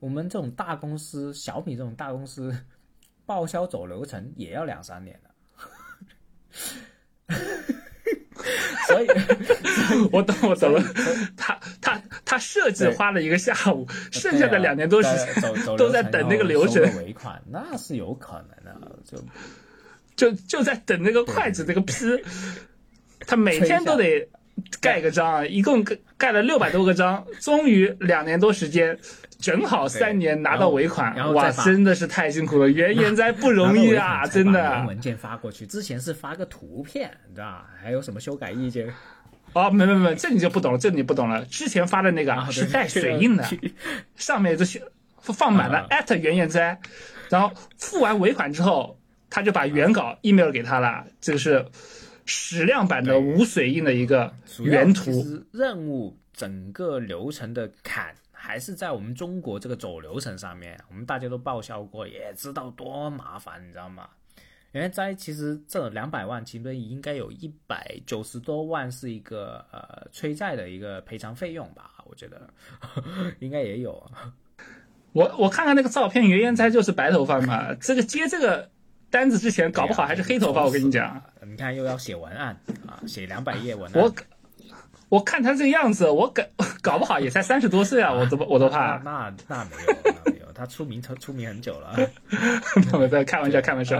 [0.00, 2.56] 我们这种大公司，小米这种大公司，
[3.26, 5.30] 报销走流程也要两三年了。
[8.86, 9.06] 所以，
[10.12, 10.82] 我懂我懂了。
[11.36, 15.08] 他他他设计花了一个下午，剩下的两年多时
[15.40, 16.82] 间都在等那个流程。
[16.96, 19.18] 尾款那是有可能的，就
[20.16, 21.94] 就就在等那个筷子那个批，
[23.20, 24.26] 他每天都得
[24.80, 28.98] 盖个章，一共盖盖了六百多个章，终于两年多时间。
[29.40, 32.68] 正好三年拿到尾款，哇，真的是太辛苦了！
[32.68, 34.84] 原研哉不容易啊，真的。
[34.84, 37.70] 文件发过去之前是发个图片，你知道吧？
[37.80, 38.92] 还有什么修改意见？
[39.52, 41.44] 哦，没没没，这你就不懂了，这你不懂了。
[41.44, 43.48] 之前发的那个是带水印的，
[44.16, 44.82] 上面这些
[45.20, 46.80] 放满了艾特原研哉，
[47.28, 48.98] 然后付完尾款之后，
[49.30, 51.64] 他就把原稿 email 给他了，这个是
[52.28, 55.10] 矢量版的无水印的一个原图。
[55.50, 58.14] 任务整个流程的坎。
[58.40, 64.08] 还是在我们中国这个走流程上面，我们大家都报销过，也知道多麻烦，你知道吗？
[64.70, 72.48] 原来在其实这两百万其中应该有一百九十多万是一个呃催债的一个赔偿费用吧，我觉得
[73.40, 74.08] 应该也有。
[75.12, 78.70] 我我看看那个照片，原研哉就是白头发嘛，这个接这个
[79.10, 81.22] 单子之前搞不好还是黑头发，我跟你讲。
[81.46, 82.56] 你看又要写文案
[82.86, 84.02] 啊，写两百页文案。
[84.02, 84.14] 我。
[85.10, 86.42] 我看他这个样子，我搞
[86.82, 88.12] 搞不好也才三十多岁啊！
[88.12, 88.98] 我怎么我都怕。
[88.98, 91.96] 那那没有，那没有， 他出名出出名很久了。
[92.92, 93.98] 我在开玩笑，开玩笑。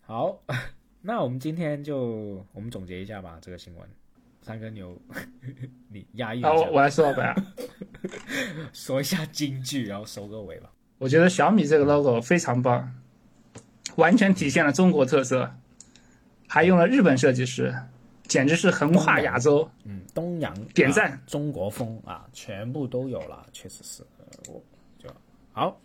[0.00, 0.36] 好，
[1.02, 3.88] 那我们今天就我们总结一下吧，这个新闻。
[4.42, 5.00] 三哥牛，
[5.88, 6.52] 你压抑一下。
[6.52, 7.32] 我我来说吧，
[8.72, 10.68] 说一下京剧，然后收个尾吧。
[10.98, 12.92] 我觉得小米这个 logo 非常棒，
[13.96, 15.50] 完全体现了中国特色，
[16.48, 17.74] 还用了日本设计师。
[18.26, 24.02] 简直是横跨亚洲，嗯，东洋点赞，中国风啊，全部都有了，确实是，
[24.48, 24.60] 我
[24.98, 25.10] 就
[25.52, 25.78] 好。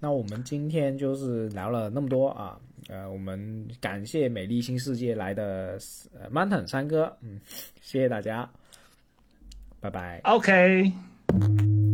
[0.00, 2.58] 那我们今天就是聊了那么多啊，
[2.88, 5.78] 呃，我们感谢美丽新世界来的
[6.18, 7.38] 呃 Mountain 三哥，嗯，
[7.82, 8.48] 谢谢大家，
[9.78, 11.85] 拜拜，OK。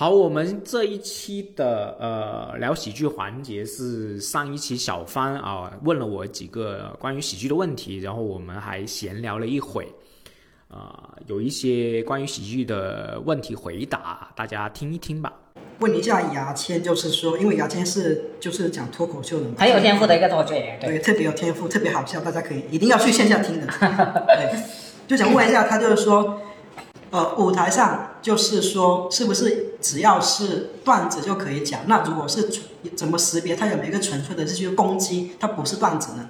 [0.00, 9.86] 好，我们这一期的呃聊喜剧环节是上一期小帆啊问了我几个关于喜剧的问题，然后我们还闲聊了一会，
[10.70, 15.30] 啊，有一些关于喜剧的问题回答，大家听一听吧。
[15.80, 23.66] 问一下牙签，就是说，因为牙签是就是讲脱口秀的嘛，很有天赋的一个脱口秀演员，对，特别有天赋，特别好笑，大家可以一定要去线下听的。
[24.34, 24.60] 对，
[25.06, 26.40] 就想问一下他，就是说。
[27.12, 31.80] 呃，舞台上就是说，是不是只要是段子就可以讲？
[31.86, 32.48] 那如果是
[32.96, 36.28] 怎么识别它有没有一个纯粹的这些攻击，它不是段子呢？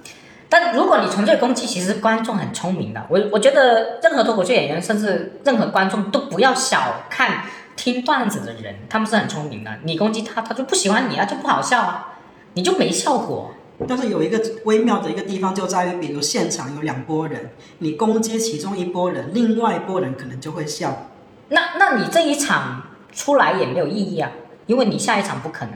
[0.49, 3.05] 但如果你纯粹攻击，其实观众很聪明的。
[3.09, 7.45] 我我觉得任何脱口秀演员，甚至任何观众都不要小看
[7.77, 9.71] 听段子的人，他们是很聪明的。
[9.83, 12.17] 你攻击他，他就不喜欢你啊，就不好笑啊，
[12.55, 13.53] 你就没效果。
[13.87, 21.07] 但是有一个微妙的一个地方就在于，比如现场有两拨人，你攻击其中一拨人，另外一拨人可能就会笑。
[21.47, 24.31] 那那你这一场出来也没有意义啊，
[24.67, 25.73] 因为你下一场不可能。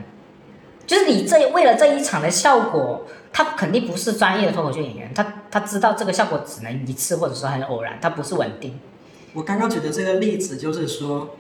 [0.88, 8.80] 就是你这为了这一场的效果，他肯定不是专业的脱口秀演员，他他知道这个效果只能一次，或者说很偶然，他不是稳定。
[9.34, 11.36] 我刚刚举的这个例子就是说，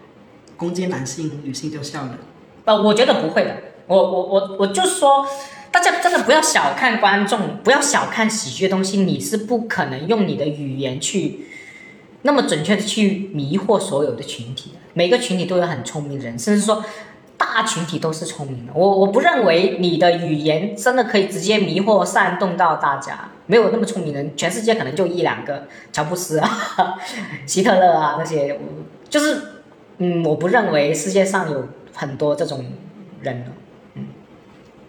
[0.57, 2.17] 攻击男性，女性就笑了。
[2.65, 3.55] 呃，我觉得不会的，
[3.87, 5.25] 我我我我就说。
[5.71, 8.99] 大家真的不要小看观众，不要小看喜剧的东西。
[8.99, 11.47] 你是不可能用你的语言去
[12.21, 14.77] 那么准确的去迷惑所有的群体的。
[14.95, 16.83] 每个群体都有很聪明的人，甚至说
[17.37, 18.73] 大群体都是聪明的。
[18.73, 23.29] 我我不认为你的语言真的可以直接迷惑煽动到大家。
[23.47, 26.49] 没有那么聪明的人，全世界可能就一两个，乔布斯啊、
[27.45, 28.59] 希特勒啊那些，
[29.07, 29.39] 就是
[29.99, 32.65] 嗯，我不认为世界上有很多这种
[33.21, 33.45] 人。
[33.93, 34.07] 嗯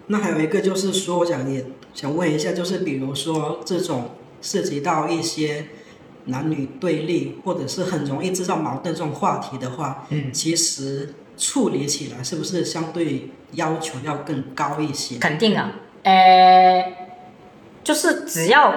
[0.07, 5.67] 那还有一个就是说，我想也想问一下，就是比如说这种涉及到一些
[6.27, 15.19] 男女对立，或者是很容易制造矛盾这种话题的话，嗯，其实处理起来是不是相对要求要更高一些？
[15.19, 15.73] 肯定啊，
[16.03, 16.95] 呃，
[17.83, 18.75] 就是只要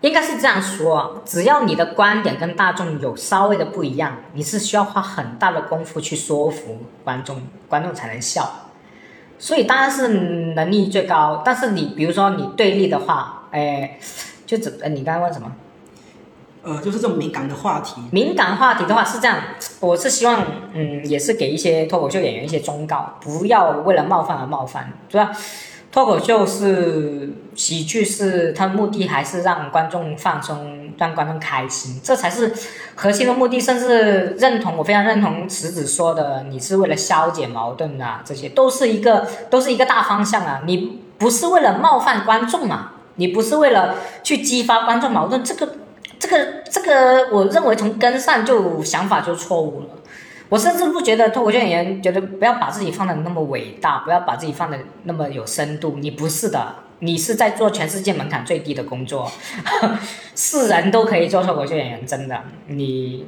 [0.00, 8.70] 应该是这样说，只要你的观点跟大众有稍微的不一样，你是需要花很大的功夫去说服观众，观众才能笑。
[9.38, 10.08] 所以当然是
[10.54, 13.98] 能力最高，但是你比如说你对立的话，哎，
[14.46, 14.72] 就怎？
[14.94, 15.52] 你刚刚问什么？
[16.66, 18.02] 呃，就是这种敏感的话题。
[18.10, 19.38] 敏感话题的话是这样，
[19.78, 20.44] 我是希望，
[20.74, 25.30] 嗯，也是给一些脱口秀演员一些忠告，不要为了冒犯而冒犯，主要。
[25.92, 32.52] 脱口秀是喜剧，是它的目的还是让观众放松，让观众开心，这才是
[32.94, 33.58] 核心的目的。
[33.58, 40.60] 甚至认同，我非常认同池子说的，你是为了消解矛盾啊，这些都是一个，都是一个大方向啊。
[40.66, 42.90] 你不是为了冒犯观众嘛？
[43.14, 45.66] 你不是为了去激发观众矛盾，这个
[46.26, 49.86] 这个这个，我认为从根上就想法就错误了。
[50.48, 55.98] 我甚至不觉得脱口秀演员觉得不要把自己放的那么伟大，不要把自己放的那么有深度。
[56.00, 59.30] 你不是的，你是在做全世界门槛最低的工作，
[60.34, 62.40] 是人都可以做脱口秀演员，真的。
[62.66, 63.24] 你，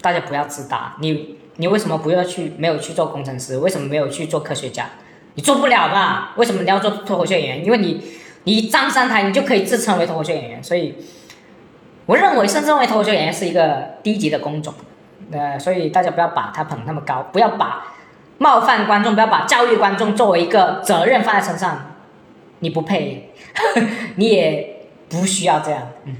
[0.00, 0.96] 大家不要自大。
[1.00, 3.58] 你你为什么不要去没有去做工程师？
[3.58, 4.90] 为什么没有去做科学家？
[5.34, 6.34] 你做不了吧？
[6.36, 7.64] 为什么你要做脱口秀演员？
[7.64, 8.02] 因为你
[8.44, 10.62] 你一站上台，你就可以自称为脱口秀演员。
[10.62, 10.94] 所以，
[12.10, 14.74] 我认为甚至认为脱口秀演员是一个低级的工种。
[15.30, 17.94] 呃，所以大家不要把他捧那么高，不要把
[18.38, 21.92] 冒犯观众，不要把教育观众作为一个责任放在身上，
[22.58, 23.32] 你不配，
[24.16, 25.86] 你也不需要这样。
[26.04, 26.16] 嗯，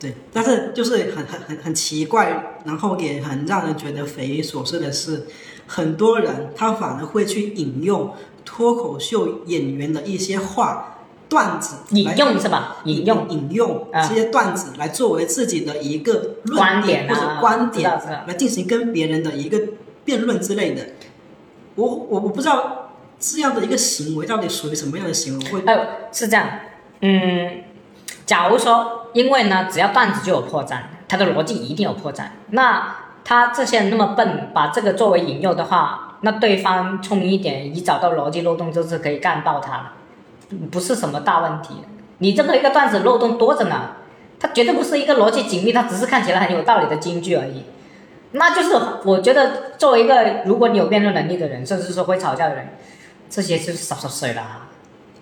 [0.00, 5.28] 对，但是就是很很很很奇怪，然后也很让人觉得匪夷所思的是，
[5.68, 8.12] 很多人他反而会去引用
[8.44, 10.96] 脱口秀演员的一些话。
[11.28, 12.76] 段子引用是吧？
[12.84, 17.90] 引用引用这些段子来作为自己的一个论点或者观点
[18.26, 19.58] 来进行跟别人的一个
[20.04, 20.82] 辩论之类的。
[21.74, 25.50] 我我我不知道这样的一个行为到底属于什么样的行为？
[25.50, 26.48] 会哦，是这样。
[27.00, 27.62] 嗯，
[28.24, 32.24] 假如说因为呢，只要段子就有破绽，他的逻辑一定有破绽。
[32.50, 39.92] 那他这些人那么笨，把这个作为引诱的话，那对方聪明一点，一找到逻辑漏洞就是可以干爆他了。
[40.70, 41.74] 不是什么大问题，
[42.18, 43.90] 你这个一个段子漏洞多着呢，
[44.38, 47.64] 它绝对不是一个逻辑紧密，它只是看起来很有道理的金句而已。
[48.32, 48.74] 那就是
[49.04, 52.68] 我觉得作为一个如果你有辩论能力的人，甚至说会吵架的人，
[53.30, 54.68] 这些就是少少水了，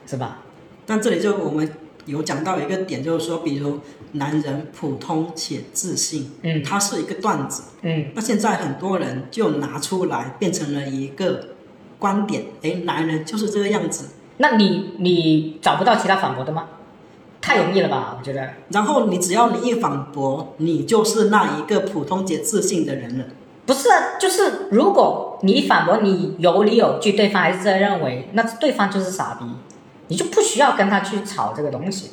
[0.07, 0.39] 是吧？
[0.87, 1.69] 但这里就我们
[2.05, 3.81] 有讲到一个点，就是说，比如
[4.13, 11.49] 男人普通且自信，嗯，它是一个段子，嗯，那现在很多人就拿出来变成了一个
[11.99, 14.07] 观点，哎，男人就是这个样子。
[14.39, 16.69] 那你你找不到其他反驳的吗？
[17.41, 18.51] 太容易了吧，我觉得。
[18.71, 23.25] 然后你只要你一反驳，你就是那一个普通且自信的人了。
[23.65, 29.47] 不是啊，就是如果你反驳，你有理有据，对方还是这样认为，那对方就是傻逼，
[30.09, 32.11] 你就不需要跟他去吵这个东西。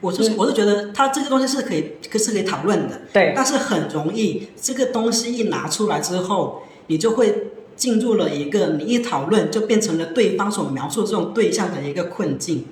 [0.00, 3.32] 我是我是觉得他这个东西是可以是可以讨论的，对。
[3.36, 7.52] 但是很容易，这个东西一拿出来之后，你就会。
[7.76, 12.66] 进入了一个你一讨论就变成了对方所描述这种对象的一个困境。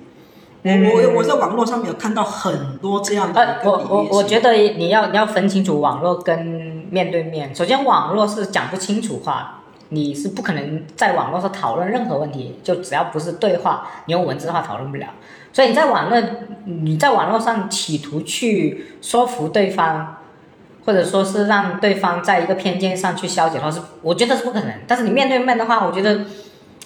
[0.63, 7.53] 我我我在网络上面有看到很多这样的呃，我我我觉得你要你要分清楚网络跟面对面。
[7.53, 15.07] 首先，网络是讲不清楚话，你是不可能在网络上讨论任何问题，就只要不是对话，你用文字的话讨论不了。
[15.51, 16.17] 所以你在网络
[16.63, 20.15] 你在网络上企图去说服对方。
[20.85, 24.73] 或者说是让对方在一个偏见上去消解的话，是我觉得是不可能。
[24.85, 26.25] 但是你面对面的话，我觉得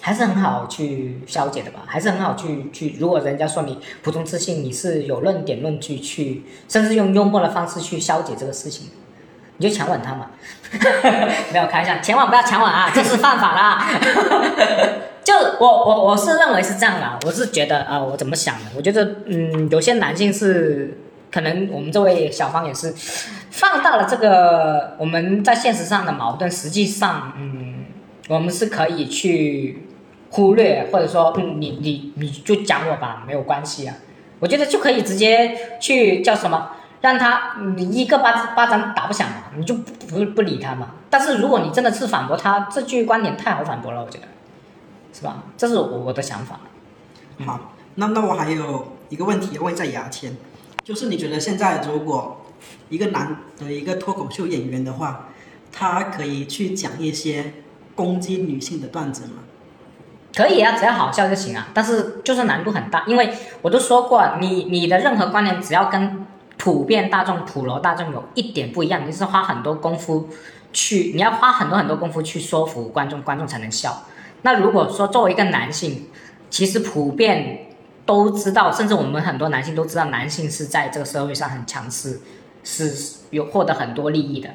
[0.00, 2.94] 还是很好去消解的吧，还是很好去去。
[3.00, 8.88] 如果人家说你普通自信，你是有论点论据去，甚至用幽默的方式去消解这个事情，
[9.56, 10.30] 你就强吻他嘛。
[11.52, 13.84] 没有开玩笑，千万不要强吻啊，这是犯法啦。
[15.24, 18.70] 就我我我是认为是这样的，我是觉得啊，我怎么想的？
[18.76, 20.96] 我觉得嗯，有些男性是。
[21.30, 22.90] 可能我们这位小芳也是
[23.58, 27.86] 放大了这个我们在现实上的矛盾，实际上，嗯，
[28.28, 29.84] 我们是可以去
[30.30, 33.96] 忽略，或者说，嗯，你你你就讲我吧，没有关系啊。
[34.38, 40.90] 我觉得就可以直接去叫什么，让他你一个巴巴掌打不响嘛，你就不不不理他嘛。
[41.10, 44.28] 但是如果你真的是反驳他这句观点，太好反驳了，我觉得，
[45.12, 45.42] 是吧？
[45.56, 46.60] 这是我的想法。
[47.44, 50.36] 好，那那我还有一个问题问在牙签。
[50.84, 52.46] 就是你觉得现在如果
[52.88, 55.28] 一个男的一个脱口秀演员的话，
[55.72, 57.54] 他可以去讲一些
[57.94, 59.42] 攻击女性的段子吗？
[60.34, 61.68] 可以啊，只要好笑就行啊。
[61.74, 63.32] 但是就是难度很大，因为
[63.62, 66.26] 我都说过，你你的任何观点只要跟
[66.56, 70.28] 普遍大众、普罗大众有一点不一样，你是花很多功夫
[70.72, 74.04] 去，你要花很多很多功夫去说服观众，观众才能笑。
[74.42, 76.06] 那如果说作为一个男性，
[76.50, 77.64] 其实普遍。
[78.08, 82.18] 都知道，甚至我们很多男性都知道，男性是在这个社会上很强势，
[82.68, 84.50] 是有获得很多利益的。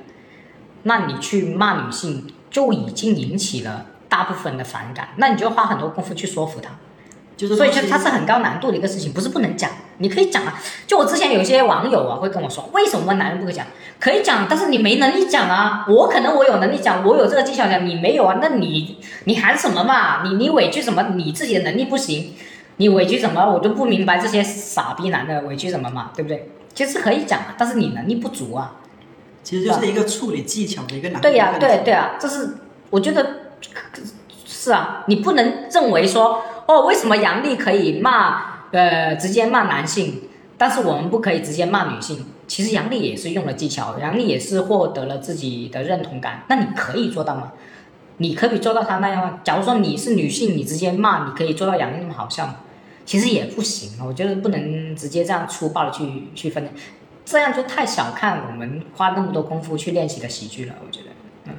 [0.84, 5.10] 那你去骂女性，就已经引起了大部分的反感。
[5.16, 6.70] 那你就花很多功夫去说服他，
[7.36, 10.62] 就是所以就它是很高难度的一个事情，不是不能讲，你可以讲啊。
[10.86, 13.66] 就我之前有一些网友啊会跟我说，为什么男人不可以讲？
[14.00, 15.86] 可以讲，但是你没能力讲啊。
[15.88, 18.38] 我可能我有能力讲，我有这个技巧讲，你没有啊？
[18.42, 20.24] 那你你喊什么嘛？
[20.24, 21.02] 你你委屈什么？
[21.16, 22.36] 你自己的能力不行。
[22.78, 23.46] 你委屈什么？
[23.46, 26.50] 我就不明白这些傻逼男的委屈什么嘛，对不对？
[26.74, 28.76] 其实可以讲啊，但是你能力不足啊。
[29.44, 31.22] 其实就是一个处理技巧的一个难。
[31.22, 32.56] 对呀，对对啊，这是
[32.90, 33.52] 我觉得
[34.46, 42.26] 是啊，你不能认为说哦，为什么杨丽可以骂呃直接骂男性，但是我们不可以直接骂女性。
[42.48, 46.44] 其实杨丽也是用了技巧，杨丽也是获得了自己的认同感。
[46.48, 47.52] 那你可以做到吗？
[48.18, 49.40] 你可以做到她那样吗？
[49.44, 52.56] 假如说你是女性，你直接骂，你可以做到杨丽那么好笑吗？
[53.06, 56.68] 其实也不行，我觉得不能直接这样粗暴的去去分，
[57.26, 60.76] 这样就太小看我们花那么多功夫去练习的喜剧了。
[60.84, 61.08] 我觉得，
[61.46, 61.54] 嗯。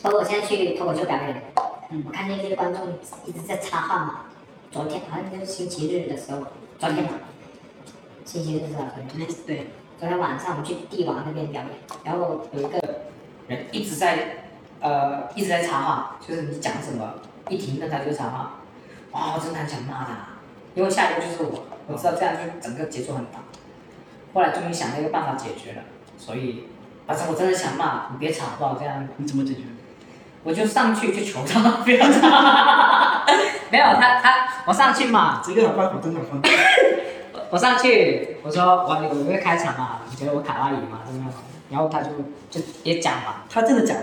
[0.00, 1.42] 包括我现在去脱口秀表演，
[1.90, 2.94] 嗯，我看见一些观众
[3.26, 4.20] 一直在插话嘛。
[4.70, 6.46] 昨天好像就是星期日的时候，
[6.78, 7.14] 昨天吧，
[8.24, 8.92] 星期日是吧？
[8.94, 9.66] 昨天对。
[9.98, 11.70] 昨天晚上我们去帝王那边表演，
[12.04, 12.78] 然后有一个
[13.48, 14.38] 人一直在。
[14.82, 17.14] 呃，一直在插话，就是你讲什么，
[17.48, 18.58] 一停顿他就插话，
[19.12, 20.08] 哇，我真的很想骂他，
[20.74, 23.38] 因为下一个就是我，我知道这样就整个节奏很大。
[24.34, 25.82] 后来终于想了一个办法解决了，
[26.18, 26.64] 所以，
[27.06, 28.74] 反正我真的想骂，你别吵好不好？
[28.78, 29.06] 这样。
[29.18, 29.60] 你怎么解决？
[30.42, 32.18] 我就上去就求他 不要吵。
[33.70, 35.40] 没有他他，我上去嘛。
[35.44, 36.48] 这个好办法，真的好办法。
[37.50, 41.00] 我上去，我说我我我会开场嘛，你觉得我卡哇伊嘛？
[41.06, 41.32] 怎么样？
[41.70, 42.08] 然后他就
[42.50, 43.44] 就也讲嘛。
[43.48, 43.96] 他真的讲。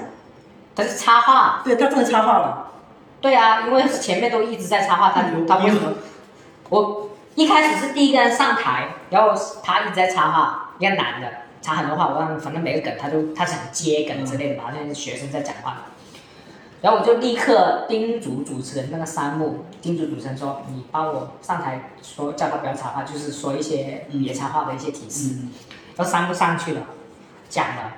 [0.79, 2.71] 他是插话，对他真的插话了。
[3.19, 5.91] 对啊，因为前面都一直在插话，他他为什么？
[6.69, 11.27] 我一开始是第一个人上台，然后他一直在插话，一个男的
[11.61, 15.75] 插很多话，我让反正每个梗他就他想接梗之类的吧，就是学生在讲话。
[16.81, 25.35] 然后我就立刻叮嘱主持人那个三木，叮嘱主持人说：“你帮我上台说，叫他不要插话，就是说一些别插话的一些提示。”
[25.97, 26.81] 然后三木上去了，
[27.49, 27.91] 讲了，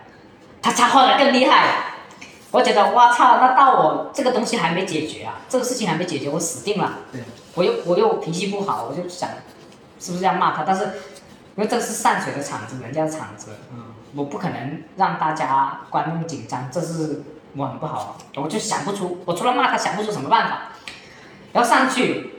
[0.63, 1.91] 他插话的更厉害。
[2.51, 6.91] 我觉得，哇操，那到我这个东西还没解决啊，这个事情还没解决，我死定了。
[7.09, 7.23] 对，
[7.55, 9.29] 我又我又脾气不好，我就想，
[10.01, 10.63] 是不是要骂他？
[10.63, 10.83] 但是，
[11.55, 13.85] 因为这是散水的场子，人家的场子，嗯，
[14.15, 17.23] 我不可能让大家观众紧张，这是
[17.55, 20.57] 我很不好，我就想不出，我除了骂他，想不出什么办法。
[21.53, 22.33] 然后上去，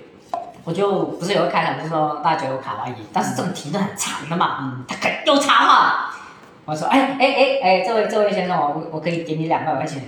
[0.64, 6.14] 我就不是有个开场，就是说大家觉得我卡哇伊，但是这种停顿很长的嘛，嗯，他又插话。
[6.64, 10.00] 我说，哎哎哎哎，这位这位先生，我我可以给你两百块钱，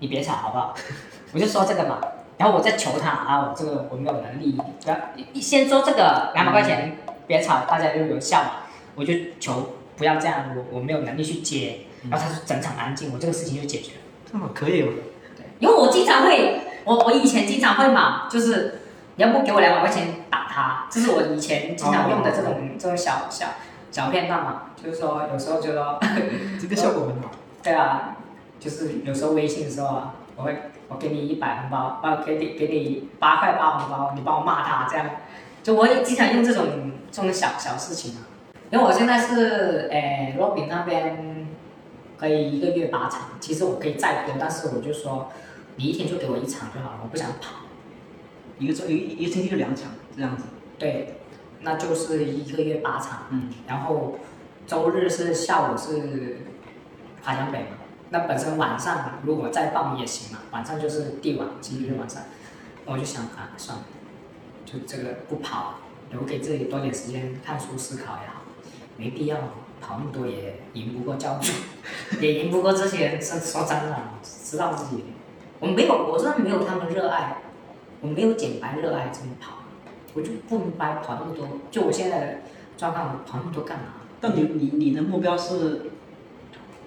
[0.00, 0.74] 你别吵好不好？
[1.32, 1.98] 我就说这个嘛，
[2.36, 4.96] 然后我再求他啊，我这个我没有能力，不要
[5.32, 8.50] 一先说这个两百块钱，别吵，大家就有效嘛。
[8.94, 11.80] 我就求不要这样，我我没有能力去接，
[12.10, 14.00] 然后他就整场安静，我这个事情就解决了。
[14.30, 14.88] 这么可以哦。
[15.34, 18.82] 对，因为我经常会，我我以前经常会嘛，就是
[19.16, 23.46] 你要不给我两百块钱打他，这是我以前经常用的这种这种小小。
[23.90, 25.98] 小片段嘛，就是说有时候觉得
[26.60, 27.30] 这个效果很好。
[27.62, 28.16] 对啊，
[28.60, 30.56] 就是有时候微信的时候啊，我会
[30.88, 35.06] 我给你一百红包，啊给你给你八块八红包，你帮我骂他这样，
[35.62, 38.28] 就我也经常用这种这种小小事情啊。
[38.70, 41.48] 因为我现在是诶罗宾那边
[42.18, 45.30] 可以一个月八场，其实我可以再多，但是我就说
[45.76, 47.64] 你一天就给我一场就好了，我不想跑。
[48.58, 50.44] 一个周一一个星期就两场这样子。
[50.78, 51.14] 对。
[51.66, 54.18] 那就是一个月八场，嗯，然后
[54.66, 56.38] 周日是下午是
[57.22, 57.66] 华强北嘛，
[58.10, 62.22] 那本身晚上如果再报也行嘛，晚上就是帝王星期日晚上，
[62.86, 63.84] 我就想啊，算了，
[64.64, 65.74] 就这个不跑，
[66.10, 68.42] 留给自己多点时间看书思考也好，
[68.96, 69.36] 没必要
[69.80, 71.52] 跑那么多也赢不过教主，
[72.20, 75.04] 也赢不过这些人，说说真的，知道自己，
[75.60, 77.36] 我没有，我真的没有他们热爱，
[78.00, 79.58] 我没有简白热爱这么跑。
[80.16, 82.34] 我就不明白跑那么多，就我现在的
[82.76, 83.84] 状况，跑那么多干嘛？
[84.24, 85.82] 但你你你的目标是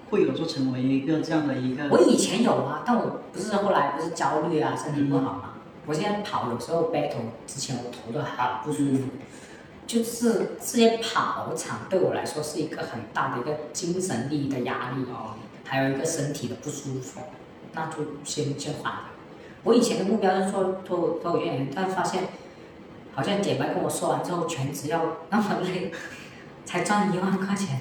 [0.09, 1.87] 会有说成为一个这样的一个？
[1.91, 5.53] 我以前有啊，但我不是后来不是焦虑啊，身体不好嘛。
[5.85, 8.29] 我现在跑有时候 battle 之前我头都很
[8.63, 9.03] 不舒服，
[9.85, 17.21] 就是这些跑场对我来说是一个很大的一个精神力的压力哦，还有一个身体的不舒服，
[17.75, 18.93] 那就先先缓。
[19.63, 22.23] 我以前的目标是做脱脱口秀演员，但发现。
[23.13, 25.91] 好像姐妹跟我说完之后，全职要那么累，
[26.67, 27.79] 才赚一万块钱，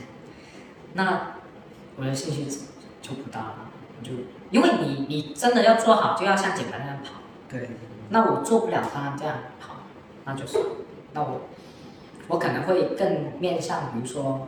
[0.95, 1.34] 那
[1.97, 2.47] 我的兴趣
[3.03, 3.55] 就不大了。
[4.03, 4.12] 就
[4.51, 7.14] 因为你你真的要做好，就要像姐妹那样跑。
[7.49, 7.68] 对。
[8.11, 9.78] 那我做不了他这样跑，
[10.24, 10.59] 那就是，
[11.12, 11.41] 那我
[12.28, 14.47] 我可能会更面向，比如说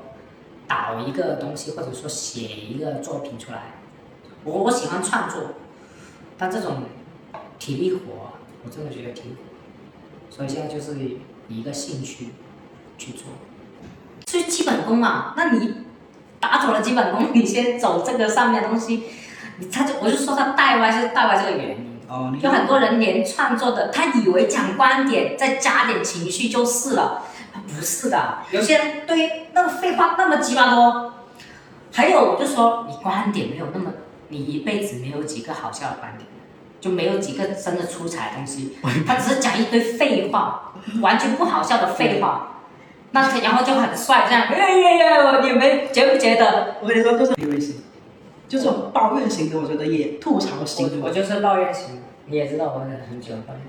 [0.68, 3.74] 导一个东西，或者说写一个作品出来。
[4.44, 5.54] 我我喜欢创作，
[6.38, 6.84] 但这种
[7.58, 8.30] 体力活，
[8.64, 9.36] 我真的觉得挺。
[10.30, 11.18] 所以现在就是以
[11.48, 12.28] 一个兴趣
[12.96, 13.26] 去做，
[14.28, 15.32] 是基本功嘛？
[15.36, 15.74] 那你
[16.38, 19.04] 打走了基本功，你先走这个上面的东西，
[19.72, 21.98] 他就我就说他带歪是带歪这个原因。
[22.08, 27.22] 哦，有很多人连创作的，他以为讲观点再加点情绪就是了，
[27.66, 28.38] 不是的。
[28.50, 31.14] 有些人对那个废话那么鸡巴多，
[31.92, 33.90] 还有我就说你观点没有那么，
[34.28, 36.28] 你一辈子没有几个好笑的观点。
[36.80, 42.57] 就没有几个真的出彩的东西，他只是讲一堆废话，完全不好笑的废话。
[43.10, 46.76] 那天然后就很帅，这样，哎呀呀，你们觉不觉得？
[46.82, 47.76] 我跟你说，就是 PUA 型，
[48.46, 51.06] 就这种抱怨型的，我觉得也吐槽型的。
[51.06, 53.62] 我就是抱怨型，你也知道我很很喜欢抱怨，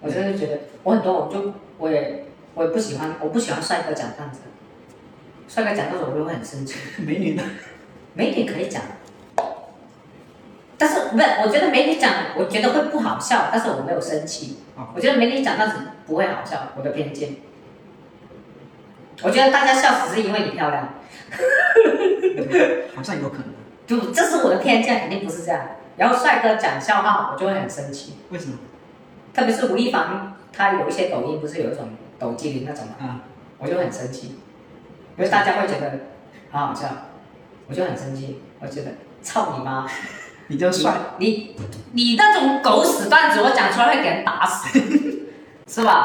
[0.00, 2.24] 我真的觉得我很多我就我也
[2.54, 4.40] 我也不喜欢，我不喜欢帅哥讲段子，
[5.46, 6.78] 帅哥讲段子我就会很生气。
[6.98, 7.42] 美女呢，
[8.14, 8.80] 美女可以讲，
[10.78, 11.18] 但是不？
[11.44, 14.56] 我觉得美女讲，我觉得会不好笑，但是我没有生气。
[14.74, 15.76] 啊我觉得美女讲段子
[16.06, 17.36] 不会好笑，我的偏见。
[19.22, 20.88] 我觉得大家笑只是因为你漂亮，
[22.94, 23.46] 好像有可能。
[23.86, 25.60] 就这是我的偏见，肯定不是这样。
[25.96, 28.58] 然后帅哥讲笑话，我就会很生气，为什么？
[29.32, 33.20] 特别是吴亦凡，他有一些抖音不是有一种抖机灵那种嘛，啊，
[33.58, 34.38] 我就很生气，
[35.16, 35.92] 因为大家会觉得
[36.50, 36.88] 好好笑，
[37.68, 38.90] 我就很生气，我觉得
[39.22, 39.86] 操你妈！
[40.48, 41.56] 你就帅，你
[41.92, 44.80] 你那种狗屎段子，我讲出来会给人打死，
[45.68, 46.04] 是吧？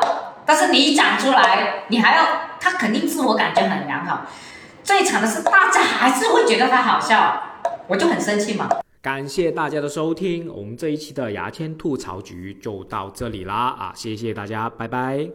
[0.52, 2.26] 但是你一讲出来，你还要
[2.60, 4.24] 他肯定自我感觉很良好。
[4.84, 7.42] 最惨的是，大家还是会觉得他好笑，
[7.88, 8.68] 我就很生气嘛。
[9.02, 13.94] 感谢大家的收听，我们这一期的牙签吐槽局就到这里啦啊！
[13.96, 15.30] 谢谢大家，拜拜。